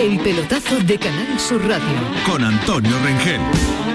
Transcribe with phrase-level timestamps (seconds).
[0.00, 1.84] El pelotazo de Canal Sur Radio.
[2.24, 3.89] Con Antonio Rengel.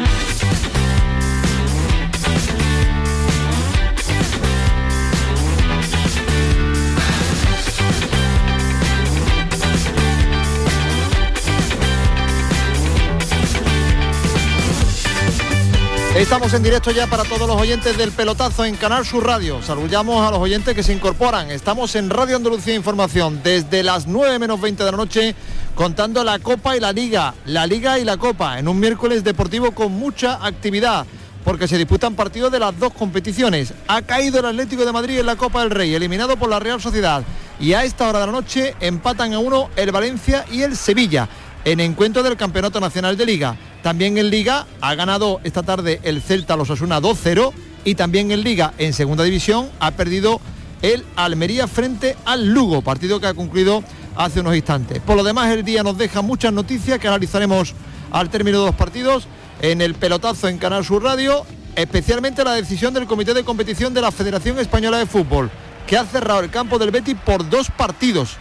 [16.15, 19.61] Estamos en directo ya para todos los oyentes del pelotazo en Canal Sur Radio.
[19.61, 21.51] Saludamos a los oyentes que se incorporan.
[21.51, 25.35] Estamos en Radio Andalucía Información desde las 9 menos 20 de la noche
[25.75, 27.33] contando la Copa y la Liga.
[27.45, 31.05] La Liga y la Copa en un miércoles deportivo con mucha actividad
[31.43, 33.73] porque se disputan partidos de las dos competiciones.
[33.89, 36.79] Ha caído el Atlético de Madrid en la Copa del Rey, eliminado por la Real
[36.79, 37.23] Sociedad.
[37.59, 41.27] Y a esta hora de la noche empatan a uno el Valencia y el Sevilla
[41.65, 43.57] en encuentro del Campeonato Nacional de Liga.
[43.85, 48.41] También en Liga ha ganado esta tarde el Celta los Asuna 2-0 y también en
[48.41, 50.41] Liga en Segunda División ha perdido
[50.81, 53.83] el Almería frente al Lugo, partido que ha concluido
[54.15, 55.01] hace unos instantes.
[55.01, 57.75] Por lo demás el día nos deja muchas noticias que analizaremos
[58.09, 59.27] al término de los partidos
[59.61, 64.01] en el pelotazo en Canal Sur Radio, especialmente la decisión del Comité de Competición de
[64.01, 65.51] la Federación Española de Fútbol,
[65.85, 68.37] que ha cerrado el campo del Betis por dos partidos,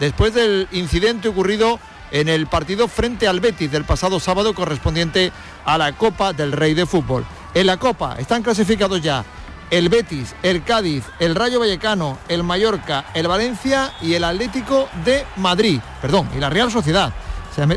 [0.00, 1.78] después del incidente ocurrido
[2.10, 5.32] en el partido frente al Betis del pasado sábado correspondiente
[5.64, 7.24] a la Copa del Rey de Fútbol.
[7.54, 9.24] En la Copa están clasificados ya
[9.70, 15.24] el Betis, el Cádiz, el Rayo Vallecano, el Mallorca, el Valencia y el Atlético de
[15.36, 15.80] Madrid.
[16.00, 17.12] Perdón, y la Real Sociedad.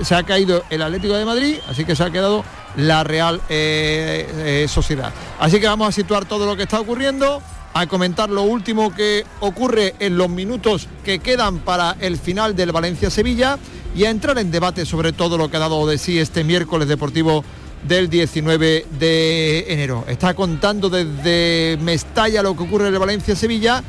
[0.03, 4.63] Se ha, caído el Atlético de Madrid, así que se ha quedado la Real eh,
[4.63, 5.11] eh, Sociedad.
[5.39, 7.41] Así que vamos a situar todo lo que está ocurriendo,
[7.73, 12.71] a comentar lo último que ocurre en los minutos que quedan para el final del
[12.71, 13.57] Valencia-Sevilla
[13.95, 16.87] y a entrar en debate sobre todo lo que ha dado de sí este miércoles
[16.87, 17.43] deportivo
[17.87, 20.05] del 19 de enero.
[20.07, 23.83] Está contando desde Mestalla lo que ocurre en el Valencia-Sevilla.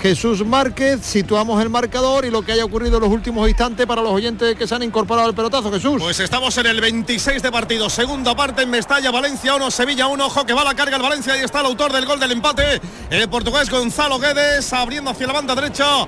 [0.00, 4.02] Jesús Márquez, situamos el marcador y lo que haya ocurrido en los últimos instantes para
[4.02, 6.02] los oyentes que se han incorporado al pelotazo, Jesús.
[6.02, 10.26] Pues estamos en el 26 de partido, segunda parte en Mestalla, Valencia 1, Sevilla 1,
[10.26, 12.80] ojo que va la carga el Valencia, y está el autor del gol del empate,
[13.10, 16.06] el portugués Gonzalo Guedes, abriendo hacia la banda derecha,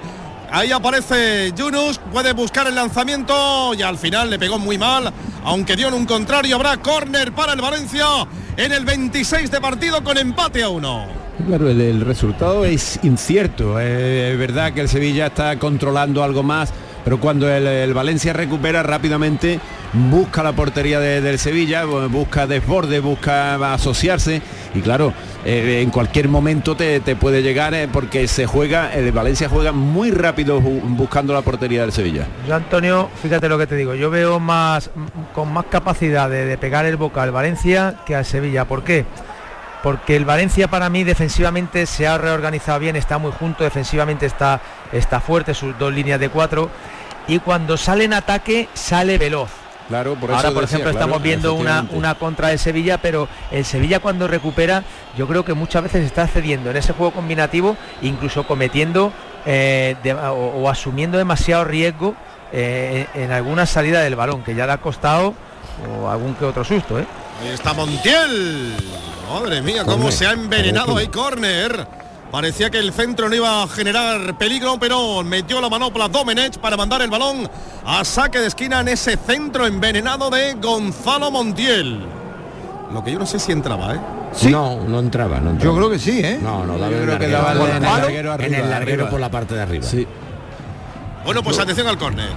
[0.51, 5.13] Ahí aparece Yunus, puede buscar el lanzamiento y al final le pegó muy mal,
[5.45, 8.07] aunque dio en un contrario, habrá córner para el Valencia
[8.57, 11.28] en el 26 de partido con empate a uno.
[11.47, 13.79] Claro, el, resultado es incierto.
[13.81, 16.73] es verdad que el Sevilla está controlando algo más,
[17.05, 19.61] pero cuando el, Valencia recupera rápidamente,
[20.11, 24.43] busca la portería del Sevilla, busca desborde, busca asociarse
[24.75, 29.49] y claro, eh, en cualquier momento te, puede llegar eh, porque se juega, el Valencia
[29.49, 32.27] juega muy rápido buscando la portería del Sevilla.
[32.47, 34.91] Yo Antonio, fíjate lo que te digo, yo veo más
[35.35, 38.67] con más capacidad de, pegar el boca al Valencia que al Sevilla.
[38.67, 39.07] ¿Por qué?
[39.83, 44.61] Porque el Valencia para mí defensivamente se ha reorganizado bien, está muy junto, defensivamente está,
[44.93, 46.71] está fuerte, sus dos líneas de cuatro,
[47.29, 49.51] y cuando sale en ataque sale veloz
[49.89, 54.01] Claro, por Ahora, por ejemplo, estamos viendo una, una contra de Sevilla, pero el Sevilla
[54.01, 54.85] cuando recupera,
[55.17, 59.13] yo creo que muchas veces está cediendo en ese juego combinativo, incluso cometiendo
[59.47, 59.97] eh,
[60.31, 62.15] o, asumiendo demasiado riesgo
[62.53, 65.33] eh, en alguna salida del balón, que ya le ha costado
[65.91, 66.99] o algún que otro susto.
[66.99, 67.07] ¿eh?
[67.41, 68.75] Ahí está Montiel.
[69.29, 71.87] Madre mía, cómo se ha envenenado ahí, córner.
[72.31, 76.77] Parecía que el centro no iba a generar peligro, pero metió la manopla Domenech para
[76.77, 77.49] mandar el balón
[77.87, 82.01] a saque de esquina en ese centro envenenado de Gonzalo Montiel.
[82.93, 84.01] Lo que yo no sé si entraba, ¿eh?
[84.51, 86.39] No, no entraba, no Yo creo que sí, ¿eh?
[86.43, 89.87] No, no, daba en, el larguero, en el larguero por la parte de arriba.
[89.87, 90.07] Sí.
[91.25, 92.31] Bueno, pues atención al córner.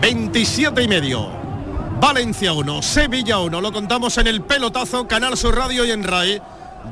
[0.00, 1.43] 27 y medio.
[2.04, 3.62] Valencia 1, Sevilla 1.
[3.62, 6.38] Lo contamos en el pelotazo, Canal Sur Radio y en RAI.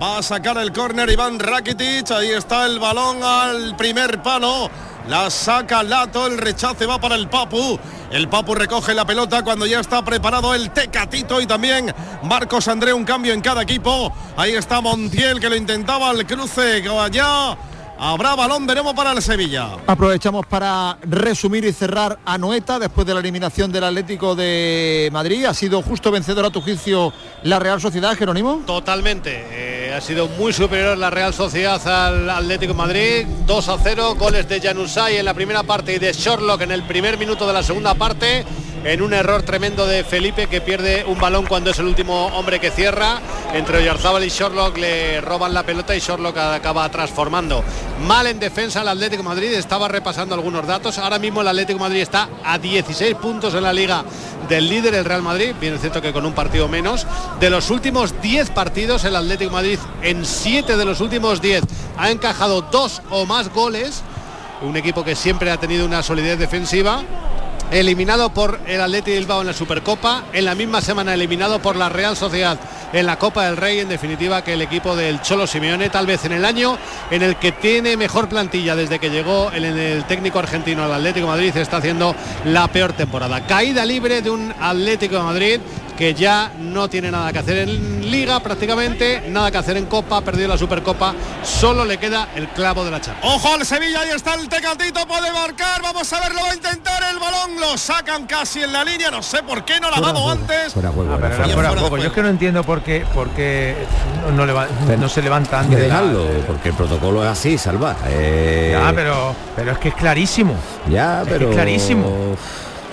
[0.01, 2.11] Va a sacar el córner Iván Rakitic.
[2.13, 4.71] Ahí está el balón al primer palo.
[5.09, 7.79] La saca Lato, el rechace va para el Papu.
[8.11, 12.95] El Papu recoge la pelota cuando ya está preparado el Tecatito y también Marcos André,
[12.95, 14.11] un cambio en cada equipo.
[14.39, 17.59] Ahí está Montiel que lo intentaba al cruce allá
[18.05, 19.77] Habrá balón, veremos para el Sevilla.
[19.87, 25.45] Aprovechamos para resumir y cerrar a Noeta después de la eliminación del Atlético de Madrid.
[25.45, 27.13] ¿Ha sido justo vencedor a tu juicio
[27.45, 28.63] la Real Sociedad, Jerónimo?
[28.67, 29.45] Totalmente.
[29.53, 33.27] Eh, ha sido muy superior la Real Sociedad al Atlético de Madrid.
[33.47, 36.83] 2 a 0, goles de Janusay en la primera parte y de Sherlock en el
[36.83, 38.45] primer minuto de la segunda parte
[38.85, 42.59] en un error tremendo de Felipe que pierde un balón cuando es el último hombre
[42.59, 43.21] que cierra.
[43.55, 47.63] Entre Oyarzábal y Sherlock le roban la pelota y Sherlock acaba transformando.
[48.07, 50.99] Mal en defensa el Atlético Madrid, estaba repasando algunos datos.
[50.99, 54.05] Ahora mismo el Atlético Madrid está a 16 puntos en la liga
[54.49, 55.55] del líder, el Real Madrid.
[55.61, 57.07] Bien es cierto que con un partido menos.
[57.39, 61.63] De los últimos 10 partidos, el Atlético Madrid en 7 de los últimos 10
[61.97, 64.03] ha encajado dos o más goles.
[64.63, 67.03] Un equipo que siempre ha tenido una solidez defensiva
[67.73, 71.89] eliminado por el Atleti Bilbao en la Supercopa, en la misma semana eliminado por la
[71.89, 72.59] Real Sociedad
[72.93, 76.25] en la Copa del Rey, en definitiva que el equipo del Cholo Simeone, tal vez
[76.25, 76.77] en el año
[77.11, 81.57] en el que tiene mejor plantilla desde que llegó el, técnico argentino al Atlético Madrid,
[81.57, 82.15] está haciendo
[82.45, 83.47] la peor temporada.
[83.47, 85.61] Caída libre de un Atlético de Madrid
[85.97, 90.19] que ya no tiene nada que hacer en liga prácticamente, nada que hacer en copa,
[90.19, 93.19] ha perdido la Supercopa, solo le queda el clavo de la chapa.
[93.23, 97.03] Ojo al Sevilla, ahí está el Tecatito, puede marcar, vamos a verlo, va a intentar
[97.11, 100.01] el balón, lo sacan casi en la línea, no sé por qué no la ha
[100.01, 100.73] dado antes.
[100.73, 101.97] Fuera juego, fuera juego.
[101.99, 103.77] Yo es que no entiendo por qué, por qué
[104.35, 105.79] no, no, no se levanta antes.
[105.79, 107.97] De dejarlo, porque el protocolo es así, salvar.
[108.09, 108.71] Eh...
[108.73, 110.55] Ya, pero, pero es que es clarísimo.
[110.89, 111.51] Ya, pero...
[111.51, 112.37] Es, clarísimo.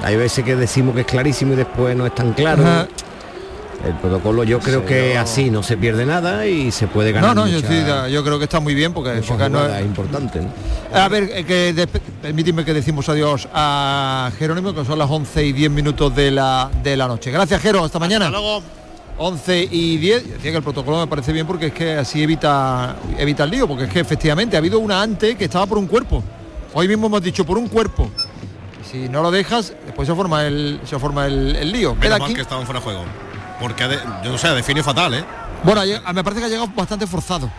[0.03, 2.63] Hay veces que decimos que es clarísimo y después no es tan claro.
[2.63, 2.87] Ajá.
[3.85, 5.21] El protocolo yo creo sí, que no.
[5.21, 7.33] así no se pierde nada y se puede ganar.
[7.33, 10.41] No, no, mucha, yo, sí, yo, creo que está muy bien porque, no es importante.
[10.41, 10.49] ¿no?
[10.93, 15.45] A ver, eh, que de, permíteme que decimos adiós a Jerónimo, que son las 11
[15.45, 17.31] y 10 minutos de la, de la noche.
[17.31, 18.25] Gracias, Jero, hasta mañana.
[18.25, 18.61] Hasta luego.
[19.17, 22.95] 11 y 10, decía que el protocolo me parece bien porque es que así evita,
[23.17, 25.87] evita el lío, porque es que efectivamente ha habido una antes que estaba por un
[25.87, 26.23] cuerpo.
[26.73, 28.09] Hoy mismo hemos dicho por un cuerpo.
[28.89, 31.95] Si no lo dejas, después se forma el, se forma el, el lío.
[31.95, 33.03] Menos mal que estaban fuera de juego.
[33.59, 35.23] Porque, de, yo no sé, define fatal, ¿eh?
[35.63, 35.81] Bueno,
[36.13, 37.49] me parece que ha llegado bastante forzado.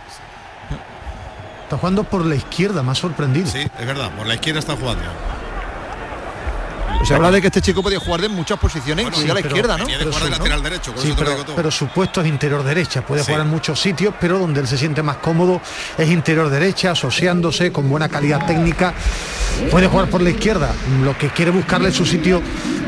[1.62, 3.47] Está jugando por la izquierda, más sorprendido.
[3.47, 5.05] Sí, es verdad, por la izquierda está jugando.
[7.00, 9.29] Pues se habla de que este chico podía jugar de muchas posiciones, bueno, sí, a
[9.29, 9.87] la pero, izquierda, ¿no?
[9.87, 10.69] De pero, su, lateral ¿no?
[10.69, 13.29] derecho, sí, pero, pero, su puesto es interior derecha, puede sí.
[13.29, 15.62] jugar en muchos sitios, pero donde él se siente más cómodo
[15.97, 18.93] es interior derecha, asociándose con buena calidad técnica.
[19.70, 22.43] Puede jugar por la izquierda, lo que quiere buscarle su sitio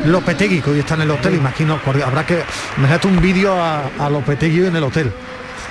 [0.05, 2.43] Lopetegui, que hoy está en el hotel, imagino, habrá que
[2.77, 5.11] imagínate un vídeo a, a Lopetegui en el hotel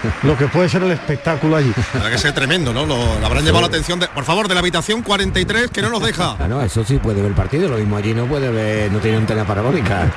[0.23, 1.73] lo que puede ser el espectáculo allí.
[1.93, 2.87] Tendrá que ser tremendo, ¿no?
[2.87, 5.91] Lo, lo habrán llevado la atención, de, por favor, de la habitación 43 que no
[5.91, 6.37] nos deja.
[6.43, 9.19] Bueno, eso sí puede ver el partido, lo mismo allí no puede ver, no tiene
[9.19, 10.13] antena parabólica.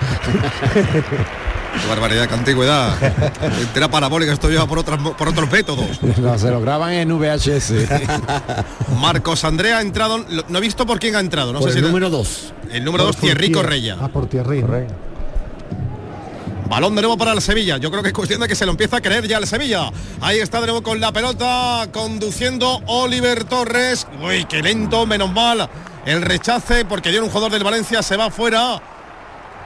[0.73, 2.97] Qué barbaridad, qué antigüedad.
[3.59, 5.99] Entera parabólica, esto lleva por, otras, por otros métodos.
[6.17, 7.73] No, se lo graban en VHS.
[8.99, 11.53] Marcos Andrea ha entrado, no he visto por quién ha entrado.
[11.53, 12.53] No por sé el si número 2.
[12.71, 13.97] El número 2, Thierry Correia.
[13.99, 14.61] Ah, por Thierry.
[14.61, 14.87] Correia.
[16.67, 17.77] Balón de nuevo para el Sevilla.
[17.77, 19.91] Yo creo que es cuestión de que se lo empieza a creer ya el Sevilla.
[20.21, 24.07] Ahí está de nuevo con la pelota, conduciendo Oliver Torres.
[24.21, 25.69] Uy, qué lento, menos mal.
[26.05, 28.81] El rechace porque dio un jugador del Valencia, se va fuera.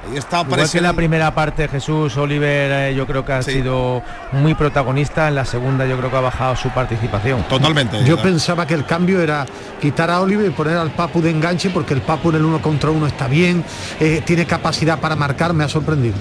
[0.07, 3.43] Ahí está Igual que en la primera parte Jesús Oliver eh, yo creo que ha
[3.43, 3.51] sí.
[3.51, 4.01] sido
[4.31, 7.43] muy protagonista, en la segunda yo creo que ha bajado su participación.
[7.43, 8.03] Totalmente.
[8.05, 9.45] Yo pensaba que el cambio era
[9.81, 12.61] quitar a Oliver y poner al Papu de enganche porque el Papu en el uno
[12.61, 13.63] contra uno está bien,
[13.99, 16.15] eh, tiene capacidad para marcar, me ha sorprendido.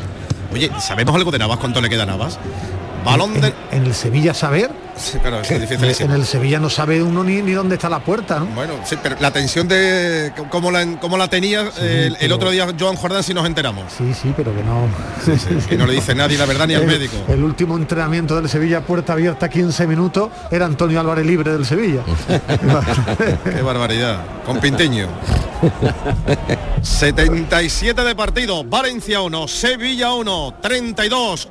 [0.53, 1.59] Oye, ¿sabemos algo de Navas?
[1.59, 2.39] ¿Cuánto le queda a Navas?
[3.05, 3.55] Balón en, de...
[3.73, 4.71] en el Sevilla saber.
[4.99, 6.07] Sí, pero es difícil.
[6.07, 8.47] En el Sevilla no sabe uno ni, ni dónde está la puerta, ¿no?
[8.47, 12.51] Bueno, sí, pero la tensión de cómo la, cómo la tenía sí, el, el, otro
[12.51, 13.93] día Joan Jordán si nos enteramos.
[13.97, 14.89] Sí, sí, pero que no.
[15.25, 17.17] Sí, sí, que no le dice nadie la verdad ni al médico.
[17.29, 22.03] El último entrenamiento del Sevilla, puerta abierta 15 minutos, era Antonio Álvarez libre del Sevilla.
[23.45, 24.25] Qué barbaridad.
[24.45, 25.09] Con Pinteño.
[26.83, 31.49] 77 de partido, Valencia 1, Sevilla 1, 32.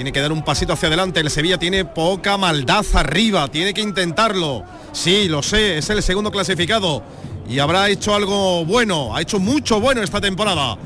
[0.00, 1.20] Tiene que dar un pasito hacia adelante.
[1.20, 3.48] El Sevilla tiene poca maldad arriba.
[3.48, 4.64] Tiene que intentarlo.
[4.92, 5.76] Sí, lo sé.
[5.76, 7.02] Es el segundo clasificado.
[7.46, 9.14] Y habrá hecho algo bueno.
[9.14, 10.78] Ha hecho mucho bueno esta temporada.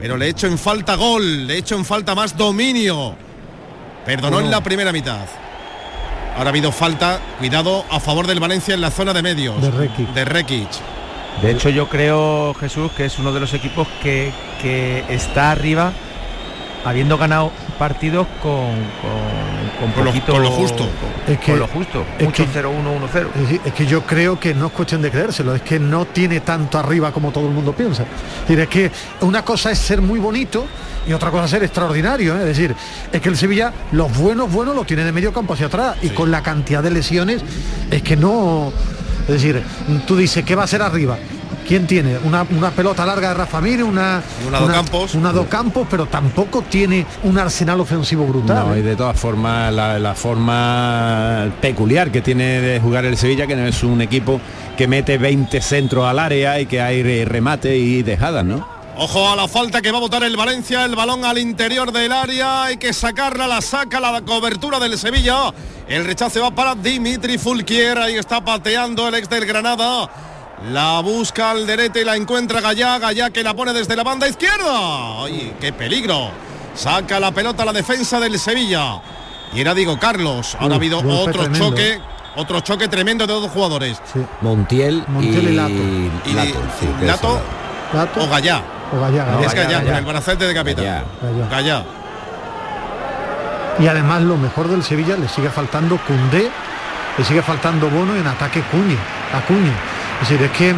[0.00, 1.46] Pero le he hecho en falta gol.
[1.46, 3.14] Le he hecho en falta más dominio.
[4.04, 4.46] Perdonó bueno.
[4.46, 5.26] en la primera mitad.
[6.36, 7.20] Ahora ha habido falta.
[7.38, 9.62] Cuidado a favor del Valencia en la zona de medios.
[9.62, 10.08] De Rekic.
[10.14, 10.70] De Rekic.
[11.42, 15.92] De hecho, yo creo, Jesús, que es uno de los equipos que, que está arriba
[16.84, 20.78] habiendo ganado partidos con, con, con, con, poquito, lo, con lo, justo.
[20.78, 22.04] Con, es que, con lo justo.
[22.18, 25.02] Es que, 0 1 1 0 es, es, que yo creo que no es cuestión
[25.02, 28.02] de creérselo, es que no tiene tanto arriba como todo el mundo piensa.
[28.02, 30.66] Es, decir, es que una cosa es ser muy bonito
[31.06, 32.34] y otra cosa es ser extraordinario.
[32.36, 32.40] ¿eh?
[32.40, 32.74] Es decir,
[33.12, 36.08] es que el Sevilla, los buenos, buenos los tiene de medio campo hacia atrás sí.
[36.08, 37.42] y con la cantidad de lesiones
[37.90, 38.72] es que no.
[39.22, 39.62] Es decir,
[40.06, 41.18] tú dices, ¿qué va a ser arriba?
[41.68, 42.16] ¿Quién tiene?
[42.24, 45.14] Una, una, pelota larga de Rafa Mir, una, una, una Campos.
[45.14, 48.68] Una do Campos, pero tampoco tiene un arsenal ofensivo brutal.
[48.68, 48.78] No, ¿eh?
[48.78, 53.54] y de todas formas, la, la, forma peculiar que tiene de jugar el Sevilla, que
[53.54, 54.40] no es un equipo
[54.78, 58.66] que mete 20 centros al área y que hay remate y dejadas, ¿no?
[58.96, 62.10] Ojo a la falta que va a botar el Valencia, el balón al interior del
[62.12, 65.52] área, hay que sacarla, la saca la cobertura del Sevilla.
[65.86, 70.10] El rechace va para Dimitri Fulquier, ahí está pateando el ex del Granada.
[70.66, 72.98] La busca al derete y la encuentra Gallá.
[72.98, 75.24] Gallá que la pone desde la banda izquierda.
[75.24, 76.30] ¡Ay, qué peligro!
[76.74, 79.00] Saca la pelota a la defensa del Sevilla.
[79.54, 80.56] Y era digo Carlos.
[80.60, 81.70] Ahora ha habido otro tremendo.
[81.70, 82.00] choque.
[82.36, 84.00] Otro choque tremendo de dos jugadores.
[84.12, 84.20] Sí.
[84.42, 85.72] Montiel, Montiel y, y Lato.
[86.26, 87.40] Y, Lato, sí, Lato,
[87.92, 88.62] Lato, o Gallá.
[88.92, 89.54] O Gallá, es Gallá.
[89.54, 89.98] Gallá, con Gallá.
[89.98, 90.84] el brazalete de capitán.
[90.84, 91.04] Gallá.
[91.22, 91.48] Gallá.
[91.50, 91.84] Gallá.
[93.80, 96.50] Y además lo mejor del Sevilla le sigue faltando Cundé,
[97.16, 98.96] le sigue faltando Bono en ataque Cuñi,
[99.32, 99.72] Acuña.
[100.22, 100.74] Es decir, es que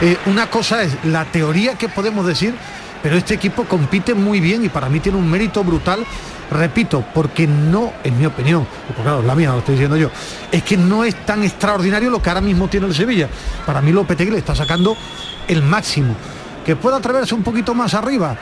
[0.00, 2.54] eh, una cosa es la teoría que podemos decir,
[3.02, 6.04] pero este equipo compite muy bien y para mí tiene un mérito brutal,
[6.50, 10.10] repito, porque no, en mi opinión, porque claro, la mía, lo estoy diciendo yo,
[10.50, 13.28] es que no es tan extraordinario lo que ahora mismo tiene el Sevilla.
[13.66, 14.96] Para mí Lopetegui le está sacando
[15.48, 16.14] el máximo.
[16.64, 18.36] Que pueda atreverse un poquito más arriba.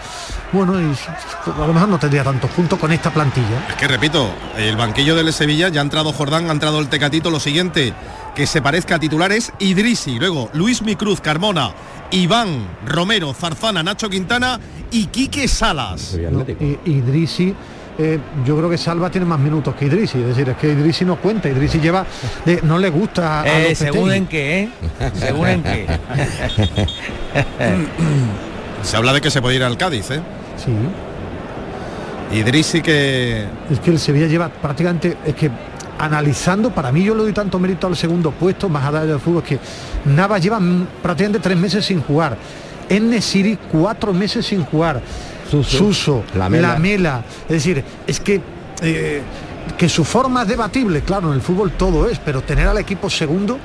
[0.53, 3.67] Bueno, y a lo mejor no tendría tantos puntos con esta plantilla.
[3.69, 7.31] Es que repito, el banquillo del Sevilla ya ha entrado Jordán, ha entrado el Tecatito.
[7.31, 7.95] Lo siguiente
[8.35, 11.73] que se parezca a titulares Idrisi, luego Luis Micruz, Carmona,
[12.11, 14.61] Iván, Romero, Zarzana, Nacho Quintana
[14.91, 16.17] y Quique Salas.
[16.31, 16.45] No,
[16.85, 17.55] Idrisi,
[17.99, 21.05] eh, yo creo que Salva tiene más minutos que Idrisi, es decir, es que Idrisi
[21.05, 22.05] no cuenta, Idrisi lleva,
[22.45, 24.69] de- no le gusta a Eh, según en qué, ¿eh?
[25.15, 25.87] Según en qué.
[28.83, 30.21] Se habla de que se puede ir al Cádiz, ¿eh?
[30.57, 30.73] Sí,
[32.37, 35.51] Idrisi que es que el Sevilla lleva prácticamente, es que
[35.99, 39.43] analizando, para mí yo le doy tanto mérito al segundo puesto, más allá del fútbol,
[39.43, 39.59] es que
[40.07, 40.59] Navas lleva
[41.03, 42.37] prácticamente tres meses sin jugar,
[42.89, 45.01] Enesiri cuatro meses sin jugar,
[45.53, 46.73] Suso, Suso, Lamela.
[46.73, 47.25] Lamela.
[47.43, 48.41] es decir, es que
[48.81, 49.23] eh,
[49.77, 53.11] que su forma es debatible, claro, en el fútbol todo es, pero tener al equipo
[53.11, 53.59] segundo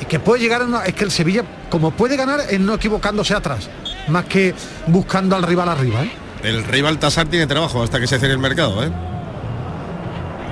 [0.00, 2.74] y que puede llegar a una, es que el Sevilla como puede ganar es no
[2.74, 3.68] equivocándose atrás,
[4.08, 4.54] más que
[4.86, 6.10] buscando al rival arriba, ¿eh?
[6.44, 8.90] el rival Tasar tiene trabajo hasta que se cierre el mercado, ¿eh?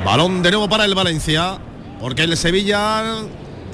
[0.04, 1.58] Balón de nuevo para el Valencia,
[2.00, 3.02] porque el Sevilla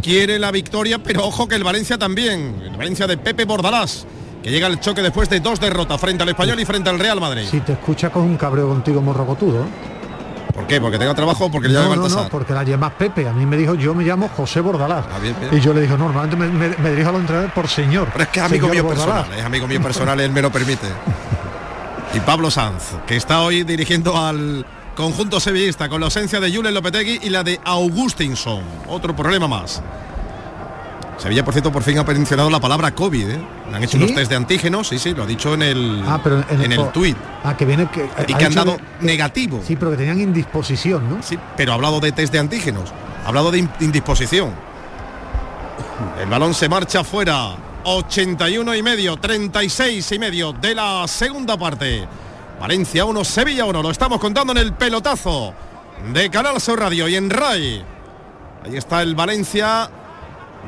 [0.03, 2.61] quiere la victoria, pero ojo que el Valencia también.
[2.65, 4.07] El Valencia de Pepe Bordalás,
[4.43, 7.21] que llega al choque después de dos derrotas frente al Español y frente al Real
[7.21, 7.47] Madrid.
[7.51, 9.67] Si te escucha con un cabreo contigo morrocotudo, ¿eh?
[10.55, 10.81] ¿Por qué?
[10.81, 13.27] ¿Porque tenga trabajo o porque le llama No, no, porque la llamas Pepe.
[13.27, 15.05] A mí me dijo, yo me llamo José Bordalás.
[15.11, 15.55] Ah, bien, bien.
[15.55, 18.09] Y yo le digo, normalmente me, me- me dirijo a los entrenadores por señor.
[18.13, 19.15] Pero es que es amigo mío Bordalás.
[19.15, 20.89] personal, es amigo mío personal, él me lo permite.
[22.15, 26.75] Y Pablo Sanz, que está hoy dirigiendo al conjunto sevillista con la ausencia de Julen
[26.75, 28.61] Lopetegui y la de Augustinson.
[28.89, 29.83] Otro problema más.
[31.23, 33.31] Sevilla, por cierto, por fin ha mencionado la palabra COVID.
[33.31, 33.41] ¿eh?
[33.73, 34.03] Han hecho ¿Sí?
[34.03, 36.77] unos test de antígenos, sí, sí, lo ha dicho en el, Ah, pero en, el
[36.77, 37.17] co- tuit.
[37.45, 38.09] Ah, que viene que.
[38.27, 39.61] Y ha que han dado que- negativo.
[39.65, 41.23] Sí, pero que tenían indisposición, ¿no?
[41.23, 42.93] Sí, pero ha hablado de test de antígenos,
[43.25, 44.51] ha hablado de in- indisposición.
[46.21, 47.51] El balón se marcha fuera.
[47.85, 52.07] 81 y medio, 36 y medio de la segunda parte.
[52.61, 53.83] Valencia 1, Sevilla 1.
[53.83, 55.53] Lo estamos contando en el pelotazo
[56.13, 57.85] de Canal Sur Radio y en RAI.
[58.65, 59.91] Ahí está el Valencia.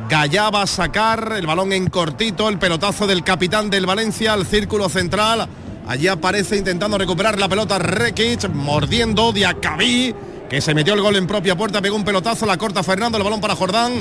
[0.09, 4.45] Gallá va a sacar el balón en cortito, el pelotazo del capitán del Valencia al
[4.45, 5.49] círculo central.
[5.87, 10.15] Allí aparece intentando recuperar la pelota Rekic, mordiendo Diacabí,
[10.51, 13.25] que se metió el gol en propia puerta, pegó un pelotazo, la corta Fernando, el
[13.25, 13.93] balón para Jordán.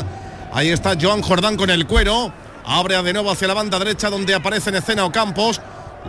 [0.52, 2.34] Ahí está Joan Jordán con el cuero.
[2.66, 5.62] Abre de nuevo hacia la banda derecha donde aparece en escena Ocampos.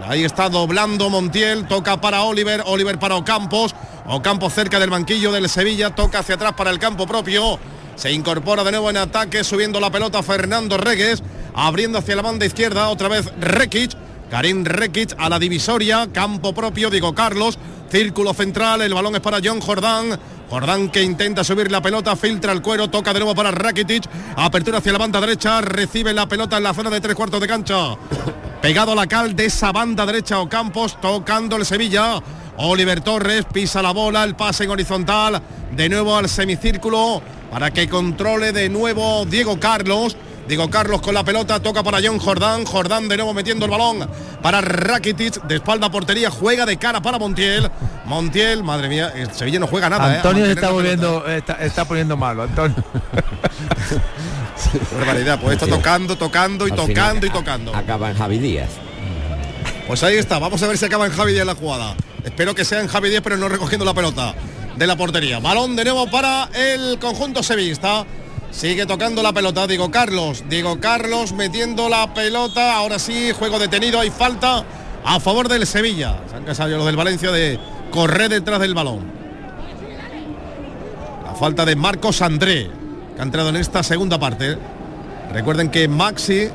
[0.08, 3.74] Ahí está doblando Montiel, toca para Oliver, Oliver para Ocampos.
[4.06, 7.58] Ocampos cerca del banquillo del Sevilla, toca hacia atrás para el campo propio.
[7.96, 11.22] Se incorpora de nuevo en ataque, subiendo la pelota Fernando Regues,
[11.54, 13.92] abriendo hacia la banda izquierda, otra vez Rekic.
[14.30, 17.58] Karim Rekic a la divisoria, campo propio, digo Carlos,
[17.90, 20.18] círculo central, el balón es para John Jordán.
[20.50, 24.04] Jordán que intenta subir la pelota, filtra el cuero, toca de nuevo para Rakitic,
[24.36, 27.46] apertura hacia la banda derecha, recibe la pelota en la zona de tres cuartos de
[27.46, 27.96] cancha.
[28.60, 32.20] Pegado a la cal de esa banda derecha Ocampos, tocando el Sevilla.
[32.56, 37.20] Oliver Torres pisa la bola, el pase en horizontal, de nuevo al semicírculo
[37.54, 40.16] para que controle de nuevo Diego Carlos.
[40.48, 44.10] Diego Carlos con la pelota, toca para John Jordán, Jordán de nuevo metiendo el balón
[44.42, 47.70] para Rakitic, de espalda a portería, juega de cara para Montiel.
[48.06, 50.12] Montiel, madre mía, el Sevilla no juega nada.
[50.12, 50.16] ¿eh?
[50.16, 52.74] Antonio se mantener está volviendo, está, está poniendo malo, Antonio.
[52.92, 54.02] pelota.
[54.98, 57.76] Barbaridad, pues está tocando, tocando y Al tocando final y tocando.
[57.76, 58.70] Acaba en Javi Díaz.
[59.86, 61.94] Pues ahí está, vamos a ver si acaba en Javi Díaz la jugada.
[62.24, 64.34] Espero que sea en Javi Díaz, pero no recogiendo la pelota
[64.76, 65.38] de la portería.
[65.38, 68.04] Balón de nuevo para el conjunto sevillista.
[68.50, 70.44] Sigue tocando la pelota, Diego Carlos.
[70.48, 72.76] Diego Carlos metiendo la pelota.
[72.76, 74.64] Ahora sí, juego detenido, hay falta
[75.04, 76.20] a favor del Sevilla.
[76.30, 77.58] Se han casado los del Valencia de
[77.90, 79.12] correr detrás del balón.
[81.24, 82.70] La falta de Marcos André,
[83.14, 84.56] que ha entrado en esta segunda parte.
[85.32, 86.48] Recuerden que Maxi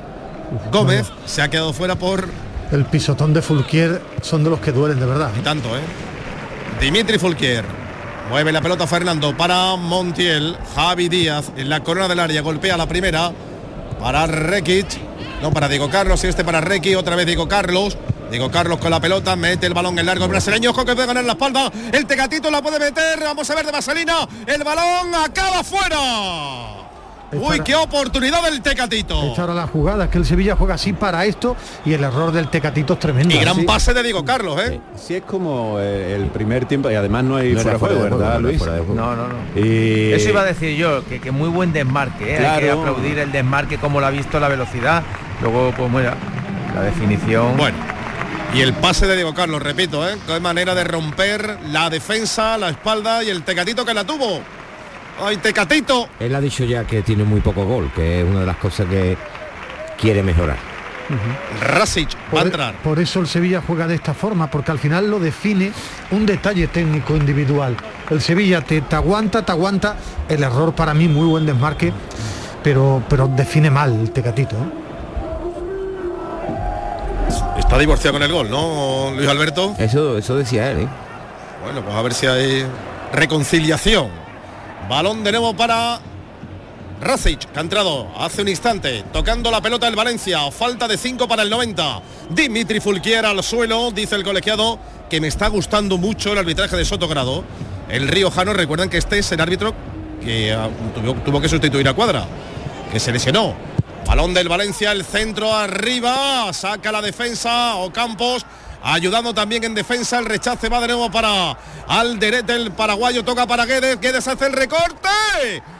[0.71, 2.29] Gómez se ha quedado fuera por
[2.71, 5.31] El pisotón de Fulquier son de los que duelen de verdad.
[5.37, 5.81] y tanto, ¿eh?
[6.79, 7.78] Dimitri Fulquier.
[8.29, 10.55] Mueve la pelota Fernando para Montiel.
[10.75, 12.41] Javi Díaz en la corona del área.
[12.41, 13.31] Golpea la primera
[13.99, 14.99] para Rekic.
[15.41, 16.93] No, para Diego Carlos y este para Requi.
[16.93, 17.97] Otra vez Diego Carlos.
[18.29, 21.07] Diego Carlos con la pelota, mete el balón en largo el brasileño, ojo que puede
[21.07, 25.15] ganar la espalda, el Tecatito la puede meter, vamos a ver de Vaselina, el balón
[25.15, 26.78] acaba fuera.
[27.31, 29.23] Uy, qué oportunidad del Tecatito.
[29.23, 31.55] Esta ahora la jugada, es que el Sevilla juega así para esto
[31.85, 33.33] y el error del Tecatito es tremendo.
[33.35, 34.79] Y gran pase de Diego Carlos, ¿eh?
[34.95, 37.99] Sí, es como eh, el primer tiempo y además no hay No era fuera de
[37.99, 38.57] fuera de juego, ¿verdad, era Luis?
[38.57, 38.77] fuera.
[38.77, 39.35] No, no, no.
[39.55, 42.37] Y Eso iba a decir yo, que, que muy buen desmarque, ¿eh?
[42.47, 42.81] hay que Claro.
[42.81, 45.03] aplaudir el desmarque como lo ha visto, la velocidad.
[45.41, 46.11] Luego, pues bueno,
[46.75, 47.55] la definición.
[47.57, 47.77] Bueno.
[48.53, 50.15] Y el pase de Diego Carlos, repito, ¿eh?
[50.25, 54.41] Qué manera de romper la defensa, la espalda y el Tecatito que la tuvo.
[55.21, 56.07] ¡Ay, Tecatito!
[56.19, 58.87] Él ha dicho ya que tiene muy poco gol, que es una de las cosas
[58.87, 59.17] que
[59.99, 60.57] quiere mejorar.
[61.61, 62.75] Rasic va a Por, entrar.
[62.83, 65.71] por eso el Sevilla juega de esta forma, porque al final lo define
[66.11, 67.75] un detalle técnico individual.
[68.11, 69.95] El Sevilla te, te aguanta, te aguanta.
[70.27, 71.91] El error para mí, muy buen desmarque,
[72.63, 74.55] pero, pero define mal el Tecatito.
[74.55, 74.69] ¿eh?
[77.57, 79.75] Está divorciado con el gol, ¿no, Luis Alberto?
[79.77, 80.87] Eso, eso decía él, ¿eh?
[81.63, 82.65] Bueno, pues a ver si hay
[83.13, 84.07] reconciliación.
[84.89, 85.99] Balón de nuevo para
[86.99, 90.49] Rasic, que ha entrado hace un instante, tocando la pelota del Valencia.
[90.49, 92.01] Falta de 5 para el 90.
[92.31, 96.85] Dimitri Fulquier al suelo, dice el colegiado, que me está gustando mucho el arbitraje de
[96.85, 97.43] Sotogrado.
[97.87, 99.75] El riojano, recuerdan que este es el árbitro
[100.23, 102.25] que ah, tuvo, tuvo que sustituir a Cuadra,
[102.91, 103.53] que se lesionó.
[104.07, 108.43] Balón del Valencia, el centro arriba, saca la defensa, Ocampos,
[108.83, 111.57] ayudando también en defensa, el rechace va de nuevo para
[111.87, 115.09] Alderete, el paraguayo, toca para Guedes, Guedes hace el recorte,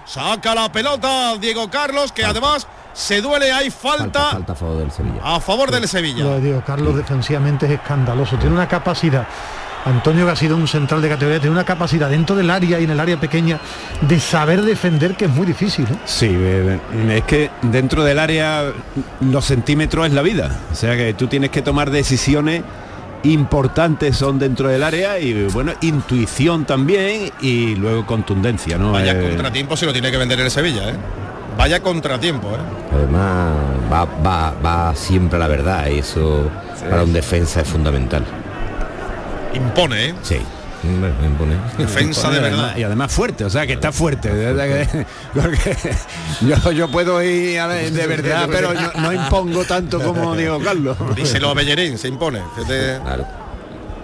[0.06, 4.92] saca la pelota Diego Carlos, que además se duele, hay falta, Falta a favor del
[4.92, 5.22] Sevilla.
[5.24, 6.24] a favor del Lo Sevilla.
[6.26, 8.36] de Diego Carlos defensivamente es escandaloso.
[8.38, 9.28] Tiene una capacidad.
[9.86, 12.84] Antonio que ha sido un central de categoría, tiene una capacidad dentro del área y
[12.84, 13.62] en el área pequeña
[14.02, 15.86] de saber defender que es muy difícil.
[15.86, 15.96] ¿eh?
[16.04, 16.80] Sí, eh,
[17.10, 18.74] es que dentro del área
[19.22, 20.60] los centímetros es la vida.
[20.70, 22.64] O sea que tú tienes que tomar decisiones
[23.24, 28.92] importantes son dentro del área y bueno, intuición también y luego contundencia, ¿no?
[28.92, 30.96] Vaya Eh, contratiempo si lo tiene que vender el Sevilla, ¿eh?
[31.58, 32.60] Vaya contratiempo, ¿eh?
[32.94, 33.54] Además,
[33.92, 36.50] va, va, va siempre a la verdad y eso
[36.90, 38.24] para un defensa es fundamental.
[39.54, 40.16] Impone, ¿eh?
[40.22, 40.38] Sí.
[41.78, 42.78] Defensa de verdad.
[42.78, 44.30] Y además fuerte, o sea que está fuerte.
[45.34, 45.78] porque
[46.42, 50.98] yo, yo puedo ir de verdad, pero no, no impongo tanto como Diego Carlos.
[51.16, 52.42] Díselo a Bellerín, se impone.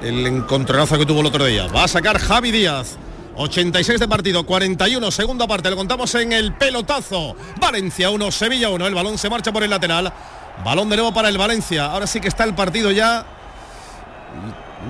[0.02, 1.68] El encontronazo que tuvo el otro día.
[1.68, 2.98] Va a sacar Javi Díaz.
[3.38, 7.36] 86 de partido, 41, segunda parte, lo contamos en el pelotazo.
[7.60, 10.14] Valencia 1, Sevilla 1, el balón se marcha por el lateral.
[10.64, 11.88] Balón de nuevo para el Valencia.
[11.88, 13.26] Ahora sí que está el partido ya.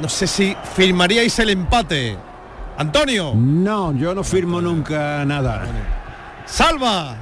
[0.01, 2.17] No sé si firmaríais el empate.
[2.77, 5.63] Antonio, No, yo no firmo nunca nada.
[6.45, 7.15] salva.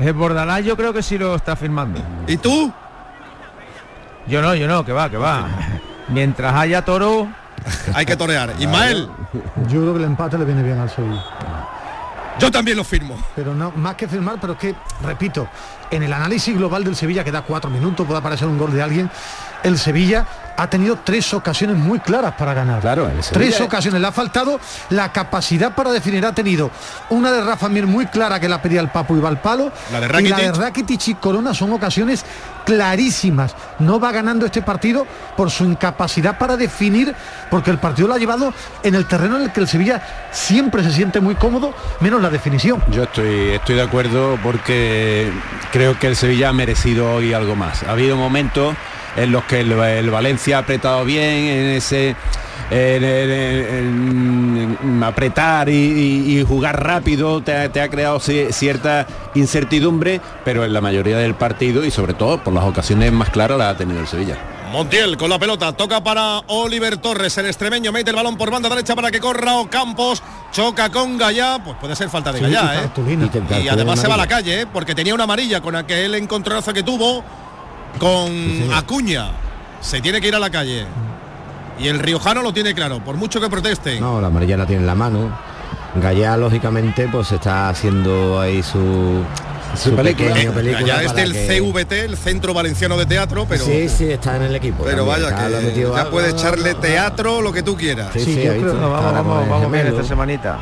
[0.00, 2.00] El Bordalás yo creo que sí lo está firmando.
[2.26, 2.72] ¿Y tú?
[4.26, 5.46] Yo no, yo no, que va, que va.
[6.08, 7.28] Mientras haya toro,
[7.94, 8.52] Hay que torear.
[8.58, 9.08] Ismael,
[9.68, 11.22] Yo creo que el empate le viene bien al Sevilla.
[12.40, 13.16] yo también lo firmo.
[13.36, 15.46] Pero no, más que firmar, pero es que, repito,
[15.92, 18.82] en el análisis global del Sevilla, que da cuatro minutos, puede aparecer un gol de
[18.82, 19.08] alguien,
[19.62, 22.80] el Sevilla ha tenido tres ocasiones muy claras para ganar.
[22.80, 24.00] Claro, Tres ocasiones.
[24.00, 26.24] Le ha faltado la capacidad para definir.
[26.24, 26.70] Ha tenido
[27.10, 29.72] una de Rafa Mir muy clara que la pedía el Papu y va al palo.
[29.92, 30.62] La de y la de Rakitic.
[30.62, 32.24] Rakitic y Corona son ocasiones
[32.64, 33.54] clarísimas.
[33.78, 37.14] No va ganando este partido por su incapacidad para definir,
[37.50, 40.82] porque el partido lo ha llevado en el terreno en el que el Sevilla siempre
[40.82, 42.82] se siente muy cómodo, menos la definición.
[42.90, 45.30] Yo estoy, estoy de acuerdo porque
[45.72, 47.82] creo que el Sevilla ha merecido hoy algo más.
[47.82, 48.74] Ha habido momentos
[49.16, 52.16] en los que el, el Valencia ha apretado bien en ese
[52.70, 58.50] en- en- en apretar y, y- y jugar rápido te ha, te ha creado ci-
[58.52, 63.30] cierta incertidumbre, pero en la mayoría del partido y sobre todo por las ocasiones más
[63.30, 64.38] claras la ha tenido el Sevilla.
[64.72, 68.68] Montiel con la pelota, toca para Oliver Torres, el extremeño, mete el balón por banda
[68.68, 72.74] derecha para que corra Ocampos, choca con Gallá, pues puede ser falta de Sí, Gallá,
[72.74, 73.62] y ¿eh?
[73.62, 74.66] Y además se va a la calle, ¿eh?
[74.72, 77.22] porque tenía una amarilla con aquel encontronazo que tuvo
[77.98, 79.30] con Acuña.
[79.80, 80.86] Se tiene que ir a la calle.
[81.78, 84.00] Y el riojano lo tiene claro, por mucho que proteste.
[84.00, 85.36] No, la amarilla la tiene en la mano.
[85.96, 89.22] Gallá, lógicamente, pues está haciendo ahí su,
[89.76, 90.28] su, película.
[90.34, 90.80] pequeña Eh, película.
[90.80, 94.42] Gallá es del que- CVT, el Centro Valenciano de Teatro, pero, Sí, sí, está en
[94.42, 94.82] el equipo.
[94.84, 98.10] pero también, vaya, que metido- ya puede echarle teatro lo que tú quieras.
[98.12, 100.58] Sí, Sí, sí, yo ahí creo- está, no, vamos, vamos, vamos bien esta semanita.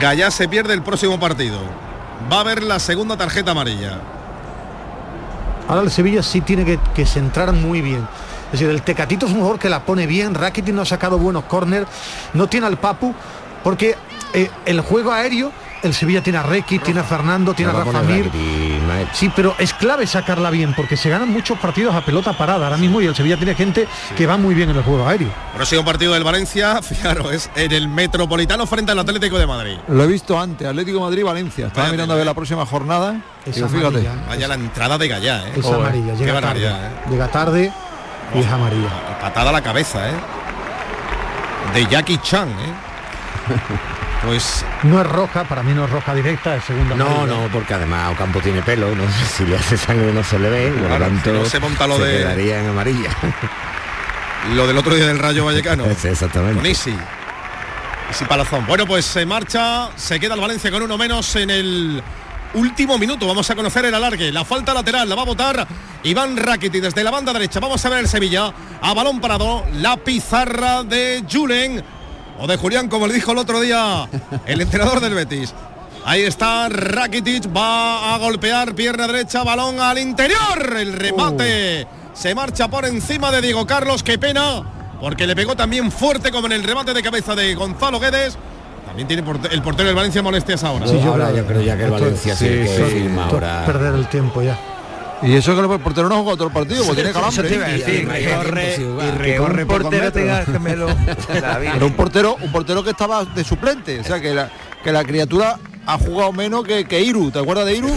[0.00, 1.58] Gallá se pierde el próximo partido.
[2.32, 3.98] Va a haber la segunda tarjeta amarilla.
[5.68, 8.06] Ahora el Sevilla sí tiene que, que centrar muy bien.
[8.46, 11.18] Es decir, el Tecatito es un jugador que la pone bien, Rakitic no ha sacado
[11.18, 11.86] buenos córner,
[12.34, 13.12] no tiene al Papu,
[13.64, 13.96] porque
[14.32, 15.50] eh, el juego aéreo,
[15.82, 18.30] el Sevilla tiene a Requi, tiene a Fernando, tiene a Rafa Mir,
[19.04, 19.14] Pierna.
[19.14, 22.76] Sí, pero es clave sacarla bien porque se ganan muchos partidos a pelota parada ahora
[22.76, 23.86] mismo y el Sevilla tiene gente
[24.16, 25.28] que va muy bien en el juego aéreo.
[25.54, 29.76] Próximo partido del Valencia, fijaros, es en el Metropolitano frente al Atlético de Madrid.
[29.88, 31.66] Lo he visto antes, Atlético de Madrid Valencia.
[31.66, 33.20] Estaba Vaya mirando a ver la próxima jornada.
[33.44, 33.86] Es Digo, fíjate.
[33.98, 35.52] amarilla, Vaya la entrada de Gallá, ¿eh?
[35.56, 36.66] Es amarilla, qué llega tarde.
[36.66, 36.90] ¿eh?
[37.10, 37.72] Llega tarde
[38.34, 38.88] y es amarilla.
[39.20, 40.12] Patada a la cabeza, ¿eh?
[41.74, 42.72] De Jackie Chan, ¿eh?
[44.26, 47.26] Pues No es roja, para mí no es roja directa, es segunda No, amarilla.
[47.42, 50.48] no, porque además Ocampo tiene pelo, no sé si le hace sangre no se le
[50.50, 53.10] ve, por lo tanto no se monta lo de- quedaría en amarilla.
[54.54, 55.84] lo del otro día del Rayo Vallecano.
[55.98, 56.56] Sí, exactamente.
[56.56, 56.94] Con Isi.
[58.10, 58.66] Isi Palazón.
[58.66, 62.02] Bueno, pues se marcha, se queda el Valencia con uno menos en el
[62.54, 63.26] último minuto.
[63.26, 64.30] Vamos a conocer el alargue.
[64.32, 65.66] La falta lateral la va a votar
[66.02, 67.60] Iván Rakiti desde la banda derecha.
[67.60, 68.52] Vamos a ver el Sevilla.
[68.82, 69.64] A balón parado.
[69.74, 71.82] La pizarra de Julen.
[72.38, 74.08] O de Julián, como le dijo el otro día
[74.46, 75.54] el entrenador del Betis.
[76.04, 82.68] Ahí está Rakitic, va a golpear pierna derecha, balón al interior, el remate se marcha
[82.68, 84.62] por encima de Diego Carlos, qué pena,
[85.00, 88.36] porque le pegó también fuerte como en el remate de cabeza de Gonzalo Guedes.
[88.84, 90.86] También tiene el portero del Valencia molestias ahora.
[90.86, 93.18] Sí, yo ahora creo- yo creo ya que el Valencia sí, sí, que sí, es
[93.18, 93.64] ahora.
[93.66, 94.58] perder el tiempo ya.
[95.24, 97.48] Y eso que el portero no ha jugado todo el partido, porque tiene calambre.
[97.48, 99.06] te iba a decir, Y hay que tiempo corre- sin jugar.
[99.08, 100.86] y Que que corre un portero tenga gemelo.
[101.26, 104.50] Pero un portero, un portero que estaba de suplente, o sea que la,
[104.82, 107.88] que la criatura ha jugado menos que, que Iru, ¿te acuerdas de Iru?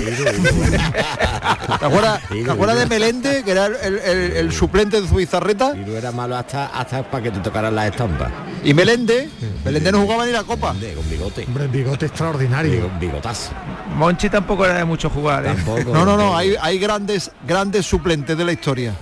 [1.80, 2.90] ¿Te acuerdas, ¿te Iru, acuerdas Iru.
[2.90, 5.74] de Melende, que era el, el- el- el suplente de Zubizarreta?
[5.76, 8.30] Y no era malo hasta hasta para que te tocaran las estampas.
[8.68, 9.30] Y Melende,
[9.64, 10.74] Melende no jugaba ni la copa.
[10.74, 11.46] De, con bigote.
[11.48, 12.92] Hombre, bigote extraordinario.
[13.00, 13.54] Bigotazo.
[13.96, 15.46] Monchi tampoco era de mucho jugar.
[15.46, 15.54] ¿eh?
[15.56, 15.94] Tampoco.
[15.94, 18.94] No, no, no, hay, hay grandes, grandes suplentes de la historia.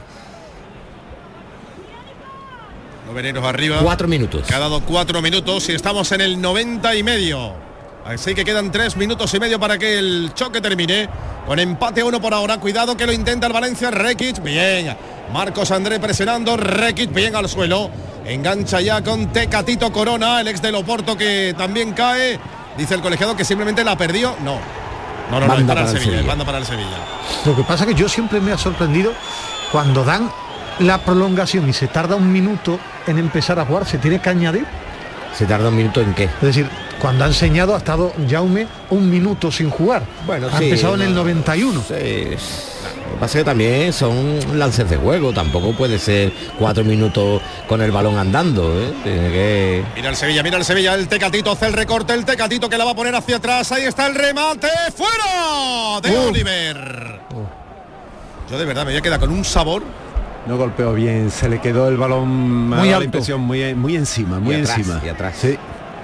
[3.07, 3.79] Los veneros arriba.
[3.81, 4.45] Cuatro minutos.
[4.47, 7.53] Que ha dado cuatro minutos y estamos en el 90 y medio.
[8.05, 11.09] Así que quedan tres minutos y medio para que el choque termine.
[11.47, 12.59] Con empate a uno por ahora.
[12.59, 13.89] Cuidado que lo intenta el Valencia.
[13.89, 14.43] Rekic.
[14.43, 14.95] Bien.
[15.33, 16.55] Marcos André presionando.
[16.55, 17.89] Rekic bien al suelo.
[18.25, 22.39] Engancha ya con Tecatito Corona, el ex del Oporto que también cae.
[22.77, 24.35] Dice el colegiado que simplemente la perdió.
[24.43, 24.59] No.
[25.31, 26.27] No, no, no, Banda para el para el Sevilla, Sevilla.
[26.27, 26.97] banda para el Sevilla.
[27.45, 29.13] Lo que pasa es que yo siempre me ha sorprendido
[29.71, 30.29] cuando dan
[30.79, 34.65] la prolongación y se tarda un minuto en empezar a jugar, se tiene que añadir.
[35.33, 36.25] Se tarda un minuto en qué.
[36.25, 36.69] Es decir,
[37.01, 40.03] cuando ha enseñado ha estado Jaume un minuto sin jugar.
[40.25, 41.81] Bueno, ha sí, empezado en el no, 91.
[41.87, 41.93] Sí.
[41.93, 47.41] Lo que pasa es que también son lances de juego, tampoco puede ser cuatro minutos
[47.67, 48.91] con el balón andando, ¿eh?
[49.03, 49.83] Tiene que.
[49.95, 52.83] Mira el Sevilla, mira el Sevilla, el Tecatito hace el recorte, el Tecatito que la
[52.85, 56.29] va a poner hacia atrás, ahí está el remate, fuera de Uh.
[56.29, 57.19] Oliver.
[58.49, 59.83] Yo de verdad me voy a quedar con un sabor.
[60.45, 62.99] No golpeó bien, se le quedó el balón Muy alto.
[62.99, 65.01] la impresión muy, muy encima, muy y atrás, encima.
[65.03, 65.35] Y atrás.
[65.41, 65.57] Sí.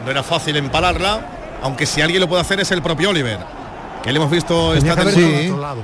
[0.06, 1.20] No era fácil empalarla,
[1.62, 3.40] aunque si alguien lo puede hacer es el propio Oliver.
[4.04, 5.76] Que le hemos visto Tenía esta temporada.
[5.76, 5.82] sí.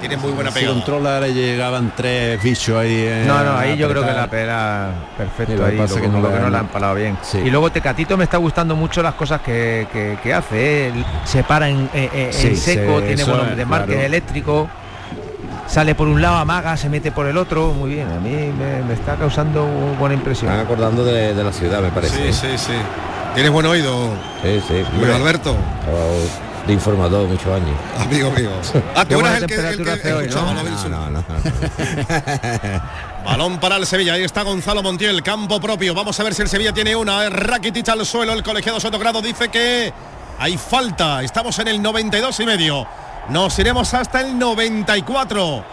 [0.00, 0.74] Tiene muy buena Si pegada.
[0.74, 2.92] controla le llegaban tres bichos ahí.
[2.92, 5.94] eh, No, no, ahí yo creo que la pela perfecto Sí, lo que ahí, pasa
[5.94, 6.52] lo, que no lo le que no dan.
[6.52, 7.18] la han empalado bien.
[7.22, 7.38] Sí.
[7.38, 10.88] Y luego Tecatito me está gustando mucho las cosas que, que- que hace.
[10.88, 10.92] ¿eh?
[11.24, 14.06] Se para en, eh, eh, en seco, se- tiene eso buen es, desmarque claro.
[14.06, 14.68] eléctrico.
[15.72, 17.72] Sale por un lado, amaga, se mete por el otro.
[17.72, 19.64] Muy bien, a mí me, me está causando
[19.98, 20.50] buena impresión.
[20.50, 22.30] Están acordando de, de la ciudad, me parece.
[22.30, 22.58] Sí, ¿eh?
[22.58, 22.72] sí, sí.
[23.34, 24.10] Tienes buen oído,
[24.42, 24.84] sí, sí.
[24.92, 25.56] Hombre, Alberto.
[25.80, 27.74] estaba De informador muchos años.
[27.98, 28.50] Amigo mío.
[28.94, 30.52] Ah, tú eras el que, el que hace hoy, ¿no?
[30.52, 31.24] No, no, no.
[33.24, 35.94] Balón para el Sevilla, ahí está Gonzalo Montiel, campo propio.
[35.94, 37.30] Vamos a ver si el Sevilla tiene una.
[37.30, 39.90] Rakitic al suelo, el colegiado Sotogrado dice que
[40.38, 41.22] hay falta.
[41.22, 42.86] Estamos en el 92 y medio.
[43.28, 45.64] Nos iremos hasta el 94.